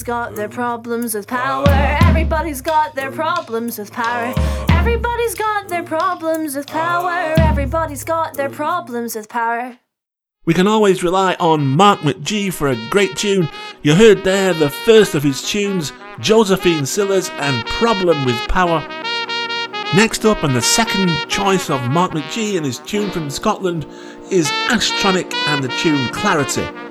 got 0.08 0.36
their 0.36 0.48
problems 0.48 1.12
with 1.12 1.26
power. 1.26 1.66
Everybody's 1.68 2.62
got 2.62 2.94
their 2.94 3.12
problems 3.12 3.76
with 3.76 3.92
power. 3.92 4.32
Oh. 4.34 4.66
Everybody's 4.70 5.34
got 5.34 5.68
their 5.68 5.82
problems 5.82 6.56
with 6.56 6.66
power. 6.66 7.34
Oh. 7.36 7.42
Everybody's 7.42 8.04
got 8.04 8.32
their 8.32 8.48
problems 8.48 9.14
with 9.14 9.28
power. 9.28 9.76
We 10.46 10.54
can 10.54 10.66
always 10.66 11.02
rely 11.02 11.34
on 11.34 11.66
Mark 11.66 12.00
McGee 12.00 12.50
for 12.54 12.68
a 12.68 12.88
great 12.88 13.18
tune. 13.18 13.50
You 13.82 13.94
heard 13.94 14.24
there 14.24 14.54
the 14.54 14.70
first 14.70 15.14
of 15.14 15.22
his 15.22 15.46
tunes, 15.46 15.92
Josephine 16.20 16.86
Sillars 16.86 17.28
and 17.34 17.66
Problem 17.66 18.24
with 18.24 18.38
Power. 18.48 18.80
Next 19.94 20.24
up, 20.24 20.42
and 20.42 20.56
the 20.56 20.62
second 20.62 21.10
choice 21.28 21.68
of 21.68 21.82
Mark 21.90 22.12
McGee 22.12 22.56
and 22.56 22.64
his 22.64 22.78
tune 22.78 23.10
from 23.10 23.28
Scotland 23.28 23.84
is 24.30 24.48
Astronic 24.68 25.34
and 25.48 25.62
the 25.62 25.68
tune 25.68 26.08
Clarity. 26.14 26.87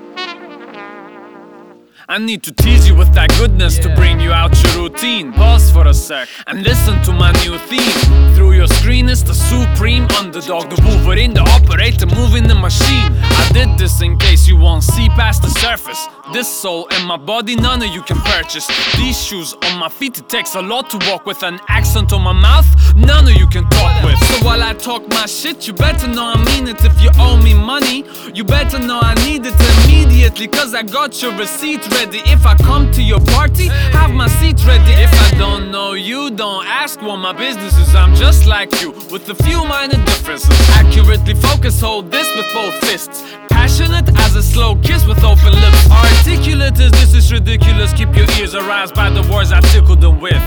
I 2.10 2.16
need 2.16 2.42
to 2.44 2.52
tease 2.54 2.88
you 2.88 2.94
with 2.94 3.12
that 3.12 3.28
goodness 3.36 3.78
to 3.80 3.94
bring 3.94 4.18
you 4.18 4.32
out 4.32 4.50
your 4.62 4.84
routine. 4.84 5.30
Pause 5.30 5.70
for 5.70 5.86
a 5.88 5.92
sec 5.92 6.26
and 6.46 6.62
listen 6.62 7.02
to 7.02 7.12
my 7.12 7.32
new 7.44 7.58
theme. 7.58 8.34
Through 8.34 8.52
your 8.52 8.66
screen 8.66 9.10
is 9.10 9.22
the 9.22 9.34
supreme 9.34 10.06
underdog, 10.18 10.70
the 10.70 10.80
Wolverine, 10.86 11.34
the 11.34 11.42
operator 11.42 12.06
moving 12.06 12.48
the 12.48 12.54
machine. 12.54 13.12
I 13.20 13.50
did 13.52 13.76
this 13.76 14.00
in 14.00 14.16
case 14.16 14.48
you 14.48 14.56
won't 14.56 14.84
see 14.84 15.10
past 15.10 15.42
the 15.42 15.50
surface. 15.60 16.08
This 16.32 16.48
soul 16.48 16.86
in 16.96 17.04
my 17.04 17.18
body, 17.18 17.56
none 17.56 17.82
of 17.82 17.88
you 17.88 18.02
can 18.02 18.16
purchase. 18.22 18.66
These 18.96 19.22
shoes 19.22 19.54
on 19.62 19.78
my 19.78 19.90
feet, 19.90 20.18
it 20.18 20.30
takes 20.30 20.54
a 20.54 20.62
lot 20.62 20.88
to 20.90 20.98
walk 21.10 21.26
with 21.26 21.42
an 21.42 21.60
accent 21.68 22.14
on 22.14 22.22
my 22.22 22.32
mouth. 22.32 22.66
None 22.96 23.28
of 23.28 23.34
you 23.34 23.46
can 23.48 23.68
talk 23.68 24.02
with. 24.02 24.18
So 24.28 24.46
while 24.46 24.62
I 24.62 24.72
talk 24.72 25.06
my 25.08 25.26
shit, 25.26 25.66
you 25.66 25.74
better 25.74 26.08
know 26.08 26.24
I 26.24 26.42
mean 26.44 26.68
it. 26.68 26.82
If 26.82 27.02
you 27.02 27.10
owe 27.16 27.36
me 27.42 27.52
money, 27.52 28.04
you 28.32 28.44
better 28.44 28.78
know 28.78 28.98
I 29.02 29.14
need 29.26 29.44
it 29.44 29.54
immediately. 29.84 30.48
Cause 30.48 30.74
I 30.74 30.82
got 30.82 31.20
your 31.22 31.36
receipt 31.36 31.82
ready. 31.98 32.18
If 32.30 32.46
I 32.46 32.54
come 32.54 32.90
to 32.92 33.02
your 33.02 33.20
party, 33.34 33.68
have 33.98 34.12
my 34.12 34.28
seat 34.28 34.64
ready. 34.64 34.92
If 35.06 35.12
I 35.26 35.38
don't 35.38 35.70
know 35.70 35.92
you, 35.94 36.30
don't 36.30 36.64
ask 36.66 37.00
what 37.02 37.16
my 37.16 37.32
business 37.32 37.76
is. 37.76 37.94
I'm 37.94 38.14
just 38.14 38.46
like 38.46 38.70
you, 38.80 38.92
with 39.10 39.28
a 39.28 39.34
few 39.34 39.64
minor 39.64 39.98
differences. 40.04 40.56
Accurately 40.80 41.34
focus, 41.34 41.80
hold 41.80 42.10
this 42.10 42.28
with 42.36 42.46
both 42.52 42.74
fists. 42.86 43.22
Passionate 43.48 44.08
as 44.20 44.36
a 44.36 44.42
slow 44.42 44.76
kiss 44.76 45.04
with 45.06 45.22
open 45.24 45.52
lips. 45.52 45.90
Articulate 45.90 46.78
as 46.78 46.92
this 46.92 47.14
is 47.14 47.32
ridiculous. 47.32 47.92
Keep 47.92 48.14
your 48.14 48.30
ears 48.38 48.54
aroused 48.54 48.94
by 48.94 49.10
the 49.10 49.22
words 49.32 49.50
I 49.52 49.60
tickle 49.72 49.96
them 49.96 50.20
with. 50.20 50.42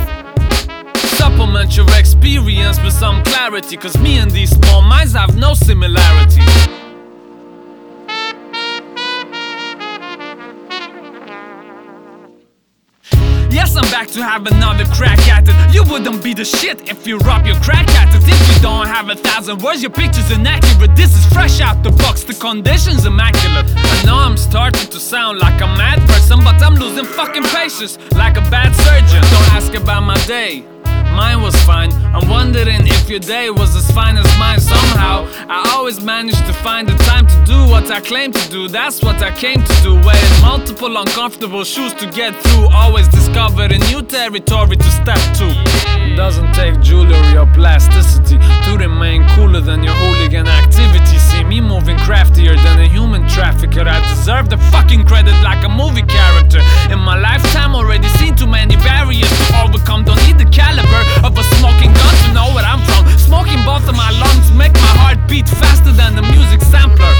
Supplement 1.20 1.76
your 1.76 1.89
experience 1.99 2.82
with 2.82 2.93
some 2.93 3.24
clarity. 3.24 3.76
Cause 3.78 3.97
me 3.97 4.20
and 4.20 4.32
these 4.32 4.52
small 4.52 4.82
minds 4.82 5.14
have 5.14 5.36
no 5.38 5.54
similarity. 5.54 6.41
Yes, 13.52 13.76
I'm 13.76 13.89
back 13.91 14.08
to 14.12 14.24
have 14.24 14.47
another 14.47 14.86
crack 14.95 15.20
at 15.28 15.43
it. 15.47 15.76
You 15.76 15.84
wouldn't 15.84 16.24
be 16.24 16.34
the 16.34 16.45
shit 16.45 16.89
if 16.89 17.06
you 17.06 17.18
rub 17.18 17.45
your 17.45 17.58
crack 17.58 17.88
at 17.89 18.16
it. 18.16 18.24
If 18.26 18.56
you 18.56 18.62
don't 18.62 18.88
have 18.88 19.10
a 19.10 19.16
thousand 19.16 19.62
words, 19.62 19.82
your 19.82 19.91
picture's 19.91 20.32
inaccurate. 20.32 20.95
This 20.95 21.14
is 21.18 21.26
fresh 21.26 21.60
out 21.60 21.84
the 21.84 21.91
box, 21.91 22.24
the 22.24 22.34
condition's 22.34 23.06
immaculate. 23.06 23.66
I 23.76 24.04
know 24.06 24.16
I'm 24.16 24.38
starting 24.38 24.89
to 24.89 24.99
sound 24.99 25.39
like 25.39 25.60
a 25.60 25.68
mad 25.68 25.99
person, 26.08 26.39
but 26.45 26.62
I'm 26.64 26.76
losing 26.76 27.04
fucking 27.04 27.43
patience 27.43 27.97
like 28.14 28.38
a 28.38 28.45
bad 28.49 28.74
surgeon. 28.74 29.22
Don't 29.22 29.54
ask 29.54 29.74
about 29.74 30.04
my 30.04 30.16
day. 30.26 30.70
Mine 31.16 31.41
was 31.41 31.55
fine. 31.64 31.91
I'm 32.16 32.28
wondering 32.30 32.88
if 32.88 33.09
your 33.09 33.20
day 33.20 33.49
was 33.49 33.76
as 33.76 33.89
fine 33.91 34.18
as 34.18 34.28
mine 34.39 34.59
somehow. 34.59 35.28
I 35.49 35.74
always 35.76 36.01
managed 36.01 36.45
to 36.45 36.53
find 36.53 36.88
the 36.88 36.97
time 37.03 37.28
to 37.28 37.43
do 37.45 37.59
what 37.70 37.91
I 37.91 37.99
claim 38.01 38.32
to 38.32 38.49
do. 38.49 38.68
That's 38.68 39.01
what 39.01 39.22
I 39.22 39.32
came 39.36 39.64
to 39.64 39.76
do. 39.82 39.95
Wearing 39.95 40.41
multiple 40.41 40.97
uncomfortable 40.97 41.64
shoes 41.64 41.93
to 41.95 42.09
get 42.09 42.36
through. 42.36 42.68
Always 42.74 43.07
discovering 43.07 43.82
new 43.91 44.01
territory 44.01 44.78
to 44.78 44.91
step 44.91 45.22
to. 45.39 45.47
Doesn't 46.16 46.53
take 46.53 46.80
jewelry 46.82 47.38
or 47.38 47.47
plasticity 47.53 48.38
to 48.66 48.78
remain 48.78 49.28
cooler 49.30 49.62
than 49.62 49.84
your 49.84 49.93
hooligan 49.93 50.47
activity. 50.47 51.18
Moving 51.62 51.97
craftier 51.99 52.55
than 52.55 52.80
a 52.80 52.88
human 52.88 53.28
trafficker. 53.30 53.88
I 53.88 53.99
deserve 54.09 54.49
the 54.49 54.57
fucking 54.74 55.05
credit 55.05 55.34
like 55.41 55.64
a 55.64 55.70
movie 55.70 56.01
character. 56.01 56.59
In 56.91 56.99
my 56.99 57.18
lifetime, 57.18 57.76
already 57.76 58.07
seen 58.20 58.36
too 58.36 58.47
many 58.47 58.76
barriers 58.78 59.30
to 59.30 59.64
overcome. 59.64 60.03
Don't 60.03 60.22
need 60.28 60.38
the 60.38 60.49
caliber 60.51 61.01
of 61.26 61.38
a 61.38 61.43
smoking 61.55 61.93
gun 61.93 62.16
to 62.26 62.34
know 62.34 62.53
where 62.53 62.66
I'm 62.66 62.84
from. 62.86 63.07
Smoking 63.18 63.64
both 63.64 63.88
of 63.88 63.95
my 63.95 64.12
lungs 64.12 64.51
make 64.51 64.74
my 64.74 64.93
heart 64.99 65.20
beat 65.30 65.47
faster 65.47 65.91
than 65.91 66.16
the 66.16 66.24
music 66.24 66.62
sampler. 66.62 67.14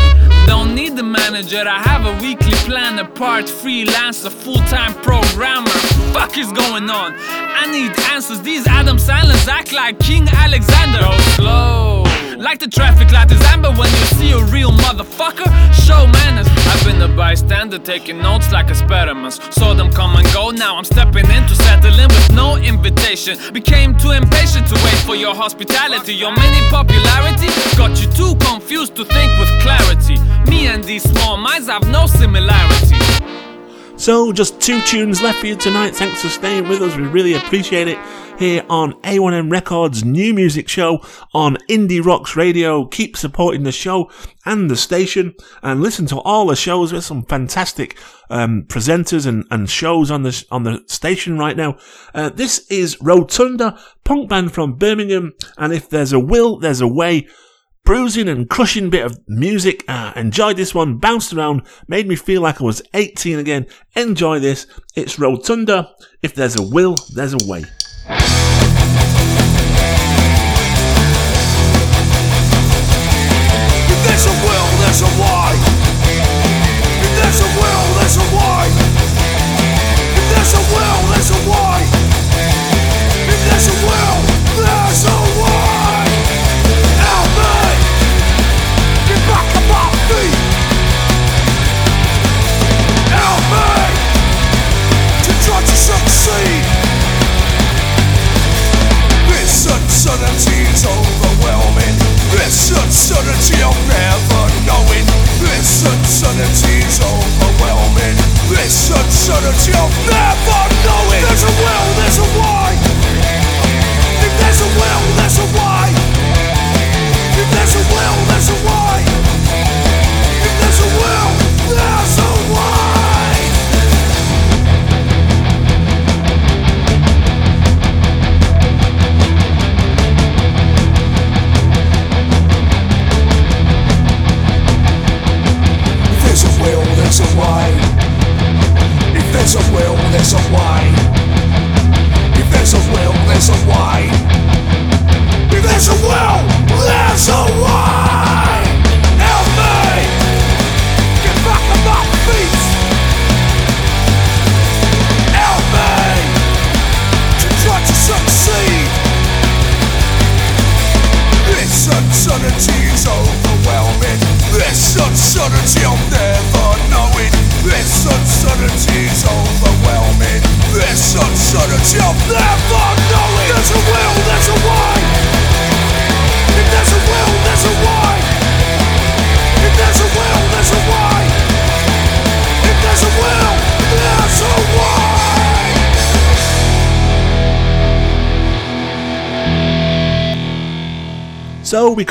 Don't 0.48 0.76
need 0.76 0.98
the 0.98 1.04
manager, 1.04 1.64
I 1.66 1.80
have 1.80 2.06
a 2.06 2.14
weekly 2.22 2.58
plan, 2.68 3.00
a 3.00 3.06
part 3.06 3.46
freelancer, 3.46 4.30
full 4.30 4.62
time 4.68 4.94
programmer. 4.96 5.70
Fuck 6.14 6.38
is 6.38 6.52
going 6.52 6.90
on? 6.90 7.16
I 7.18 7.72
need 7.72 7.98
answers. 8.12 8.42
These 8.42 8.68
Adam 8.68 9.00
Sandlers 9.00 9.48
act 9.48 9.72
like 9.72 9.98
King 10.00 10.28
Alexander. 10.30 11.00
Go 11.00 11.18
slow. 11.38 12.11
Like 12.38 12.60
the 12.60 12.68
traffic 12.68 13.12
light 13.12 13.32
is 13.32 13.42
amber 13.54 13.72
when 13.72 13.90
you 13.90 14.06
see 14.18 14.32
a 14.32 14.44
real 14.46 14.72
motherfucker. 14.72 15.48
Show 15.86 16.08
manners. 16.08 16.48
I've 16.72 16.86
been 16.86 17.02
a 17.02 17.08
bystander 17.08 17.80
taking 17.80 18.20
notes 18.20 18.52
like 18.52 18.70
experiments. 18.70 19.40
Saw 19.56 19.74
them 19.74 19.92
come 19.92 20.16
and 20.16 20.26
go. 20.34 20.52
Now 20.52 20.78
I'm 20.78 20.84
stepping 20.86 21.30
in 21.30 21.44
to 21.48 21.56
settle 21.56 21.94
in 21.94 22.08
with 22.08 22.32
no 22.34 22.58
invitation. 22.58 23.38
Became 23.54 23.98
too 23.98 24.12
impatient 24.12 24.68
to 24.68 24.76
wait 24.76 25.00
for 25.06 25.16
your 25.16 25.36
hospitality. 25.36 26.14
Your 26.14 26.32
mini 26.32 26.62
popularity 26.70 27.48
got 27.78 28.02
you 28.02 28.10
too 28.12 28.36
confused 28.46 28.96
to 28.96 29.06
think 29.06 29.32
with 29.40 29.50
clarity. 29.62 30.18
Me 30.50 30.68
and 30.68 30.84
these 30.84 31.04
small 31.04 31.38
minds 31.38 31.68
have 31.68 31.88
no 31.90 32.08
similarity. 32.08 32.98
So, 33.98 34.34
just 34.34 34.60
two 34.60 34.82
tunes 34.82 35.22
left 35.22 35.40
for 35.40 35.46
you 35.46 35.56
tonight. 35.56 35.96
Thanks 35.96 36.24
for 36.24 36.30
staying 36.30 36.68
with 36.68 36.82
us. 36.82 36.96
We 36.96 37.04
really 37.04 37.36
appreciate 37.36 37.88
it. 37.88 38.00
Here 38.42 38.66
on 38.72 38.94
A1M 39.04 39.52
Records 39.52 40.04
new 40.04 40.34
music 40.34 40.68
show 40.68 41.06
on 41.32 41.58
Indie 41.70 42.04
Rocks 42.04 42.36
Radio. 42.36 42.86
Keep 42.86 43.16
supporting 43.16 43.62
the 43.62 43.72
show 43.72 44.10
and 44.48 44.68
the 44.68 44.76
station 44.76 45.36
and 45.62 45.80
listen 45.80 46.08
to 46.08 46.18
all 46.22 46.48
the 46.48 46.56
shows 46.56 46.92
with 46.92 47.04
some 47.04 47.22
fantastic 47.22 48.00
um, 48.32 48.64
presenters 48.64 49.28
and, 49.28 49.46
and 49.52 49.70
shows 49.70 50.10
on 50.10 50.24
the 50.24 50.44
on 50.50 50.64
the 50.64 50.84
station 50.88 51.38
right 51.38 51.56
now. 51.56 51.78
Uh, 52.16 52.30
this 52.30 52.66
is 52.72 53.00
Rotunda, 53.00 53.80
punk 54.04 54.28
band 54.28 54.52
from 54.52 54.74
Birmingham, 54.74 55.34
and 55.60 55.72
if 55.72 55.88
there's 55.88 56.12
a 56.12 56.20
will, 56.20 56.58
there's 56.58 56.82
a 56.82 56.88
way 56.88 57.28
bruising 57.86 58.28
and 58.28 58.50
crushing 58.50 58.90
bit 58.90 59.06
of 59.06 59.20
music. 59.28 59.84
Uh, 59.88 60.14
enjoyed 60.16 60.58
this 60.58 60.74
one, 60.74 60.98
bounced 60.98 61.32
around, 61.32 61.62
made 61.88 62.08
me 62.08 62.16
feel 62.16 62.42
like 62.42 62.60
I 62.60 62.64
was 62.64 62.82
18 62.96 63.38
again. 63.38 63.68
Enjoy 63.96 64.40
this. 64.40 64.66
It's 64.96 65.20
Rotunda. 65.20 65.94
If 66.24 66.34
there's 66.34 66.56
a 66.56 66.64
will, 66.64 66.96
there's 67.14 67.34
a 67.34 67.48
way. 67.48 67.66
If 68.10 68.41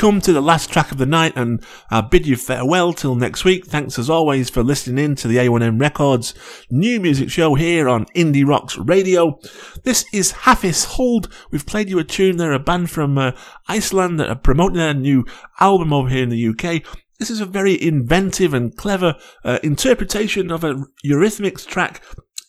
come 0.01 0.19
to 0.19 0.33
the 0.33 0.41
last 0.41 0.71
track 0.71 0.91
of 0.91 0.97
the 0.97 1.05
night 1.05 1.31
and 1.35 1.63
I 1.91 2.01
bid 2.01 2.25
you 2.25 2.35
farewell 2.35 2.91
till 2.91 3.13
next 3.13 3.45
week. 3.45 3.67
Thanks 3.67 3.99
as 3.99 4.09
always 4.09 4.49
for 4.49 4.63
listening 4.63 5.05
in 5.05 5.13
to 5.17 5.27
the 5.27 5.37
A1M 5.37 5.79
Records 5.79 6.33
new 6.71 6.99
music 6.99 7.29
show 7.29 7.53
here 7.53 7.87
on 7.87 8.07
Indie 8.15 8.43
Rocks 8.43 8.79
Radio. 8.79 9.39
This 9.83 10.05
is 10.11 10.33
Hafdís 10.33 10.95
Huld. 10.95 11.31
We've 11.51 11.67
played 11.67 11.87
you 11.87 11.99
a 11.99 12.03
tune. 12.03 12.37
They're 12.37 12.51
a 12.51 12.57
band 12.57 12.89
from 12.89 13.19
uh, 13.19 13.33
Iceland 13.67 14.19
that 14.19 14.29
are 14.29 14.35
promoting 14.35 14.79
their 14.79 14.95
new 14.95 15.23
album 15.59 15.93
over 15.93 16.09
here 16.09 16.23
in 16.23 16.29
the 16.29 16.47
UK. 16.47 16.81
This 17.19 17.29
is 17.29 17.39
a 17.39 17.45
very 17.45 17.79
inventive 17.79 18.55
and 18.55 18.75
clever 18.75 19.17
uh, 19.43 19.59
interpretation 19.61 20.49
of 20.49 20.63
a 20.63 20.83
Eurythmics 21.05 21.63
track 21.63 22.01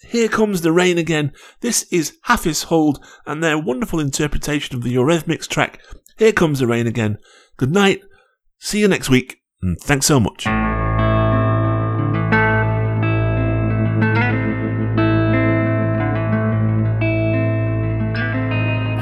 here 0.08 0.28
Comes 0.28 0.62
the 0.62 0.72
Rain 0.72 0.96
Again. 0.96 1.32
This 1.60 1.84
is 1.92 2.18
Hafdís 2.26 2.66
Huld 2.66 2.98
and 3.26 3.42
their 3.42 3.58
wonderful 3.58 4.00
interpretation 4.00 4.74
of 4.74 4.82
the 4.82 4.94
Eurythmics 4.94 5.46
track. 5.46 5.80
Here 6.18 6.32
Comes 6.32 6.60
the 6.60 6.66
Rain 6.66 6.86
Again. 6.86 7.18
Good 7.56 7.72
night. 7.72 8.02
See 8.58 8.80
you 8.80 8.88
next 8.88 9.10
week. 9.10 9.42
And 9.60 9.78
thanks 9.78 10.06
so 10.06 10.18
much. 10.18 10.44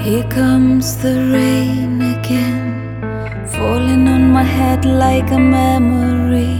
Here 0.04 0.26
comes 0.28 0.96
the 0.96 1.14
rain 1.32 2.00
again, 2.00 3.46
falling 3.46 4.08
on 4.08 4.32
my 4.32 4.42
head 4.42 4.84
like 4.84 5.30
a 5.30 5.38
memory, 5.38 6.58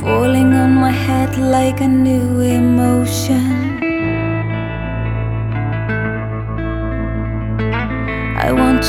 falling 0.00 0.52
on 0.54 0.74
my 0.74 0.90
head 0.90 1.36
like 1.36 1.80
a 1.80 1.88
new 1.88 2.40
emotion. 2.40 3.63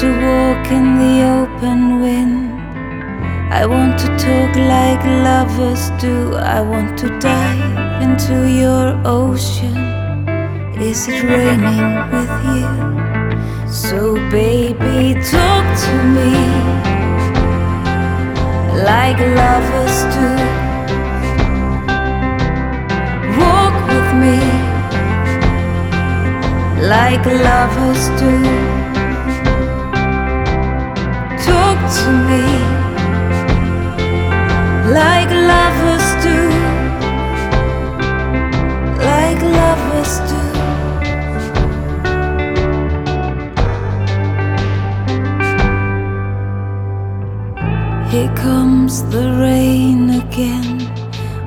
To 0.02 0.08
walk 0.08 0.72
in 0.72 1.00
the 1.00 1.16
open 1.24 2.02
wind. 2.02 2.52
I 3.50 3.66
want 3.66 3.98
to 4.00 4.08
talk 4.18 4.54
like 4.58 5.02
lovers 5.24 5.90
do. 6.02 6.36
I 6.36 6.60
want 6.60 6.98
to 7.00 7.08
dive 7.20 8.02
into 8.04 8.50
your 8.50 9.00
ocean. 9.06 9.78
Is 10.78 11.08
it 11.08 11.24
raining 11.24 11.96
with 12.12 12.34
you? 12.52 12.68
So, 13.72 14.16
baby, 14.30 15.14
talk 15.32 15.66
to 15.86 15.96
me 16.18 16.34
like 18.84 19.20
lovers 19.42 19.98
do. 20.16 20.30
Walk 23.40 23.76
with 23.88 24.12
me 24.24 24.40
like 26.86 27.26
lovers 27.26 28.10
do. 28.20 28.75
To 31.94 32.12
me 32.28 32.42
like 34.92 35.30
lovers 35.30 36.08
do. 36.26 36.40
Like 39.10 39.42
lovers 39.60 40.14
do. 40.30 40.42
Here 48.10 48.34
comes 48.36 49.04
the 49.10 49.26
rain 49.40 50.10
again, 50.10 50.80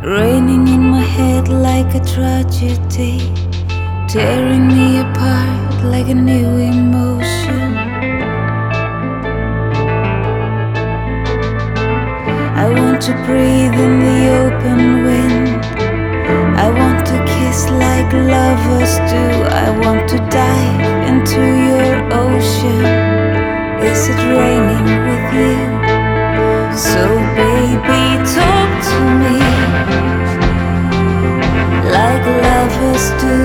raining 0.03 0.68
in 0.68 0.82
my 0.91 1.01
head 1.01 1.49
like 1.49 1.95
a 1.95 2.01
tragedy, 2.14 3.18
tearing 4.09 4.68
me 4.68 5.01
apart 5.01 5.84
like 5.84 6.09
a 6.09 6.14
new 6.14 6.59
emotion. 6.59 7.38
to 13.09 13.14
breathe 13.24 13.78
in 13.86 13.94
the 14.00 14.20
open 14.44 14.80
wind. 15.06 15.64
I 16.64 16.68
want 16.68 17.06
to 17.06 17.16
kiss 17.24 17.70
like 17.70 18.12
lovers 18.12 18.94
do. 19.12 19.24
I 19.64 19.68
want 19.82 20.06
to 20.11 20.18
dive 20.28 20.80
into 21.09 21.40
your 21.68 21.94
ocean. 22.12 22.84
Is 23.90 24.00
it 24.12 24.20
raining 24.36 24.88
with 25.09 25.26
you? 25.40 25.56
So, 26.76 27.02
baby, 27.40 28.04
talk 28.36 28.70
to 28.90 29.00
me 29.22 29.38
like 31.96 32.24
lovers 32.46 33.06
do. 33.22 33.36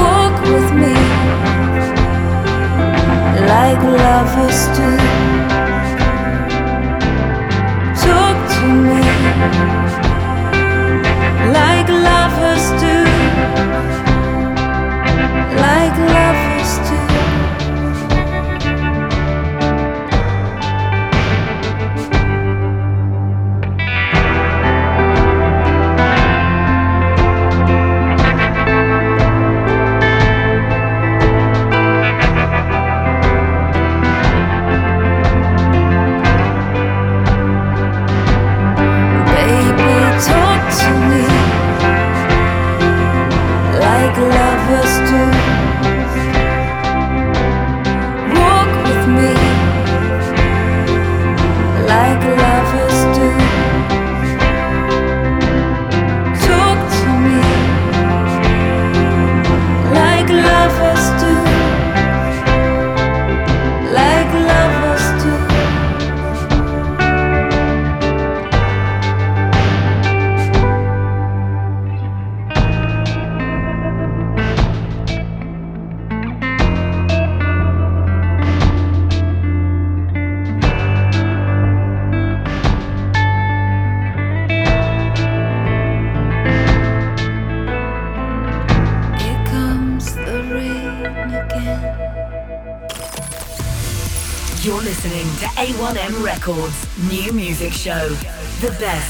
Walk 0.00 0.36
with 0.52 0.70
me 0.82 0.96
like 3.52 3.82
lovers 3.82 4.60
do. 4.78 5.15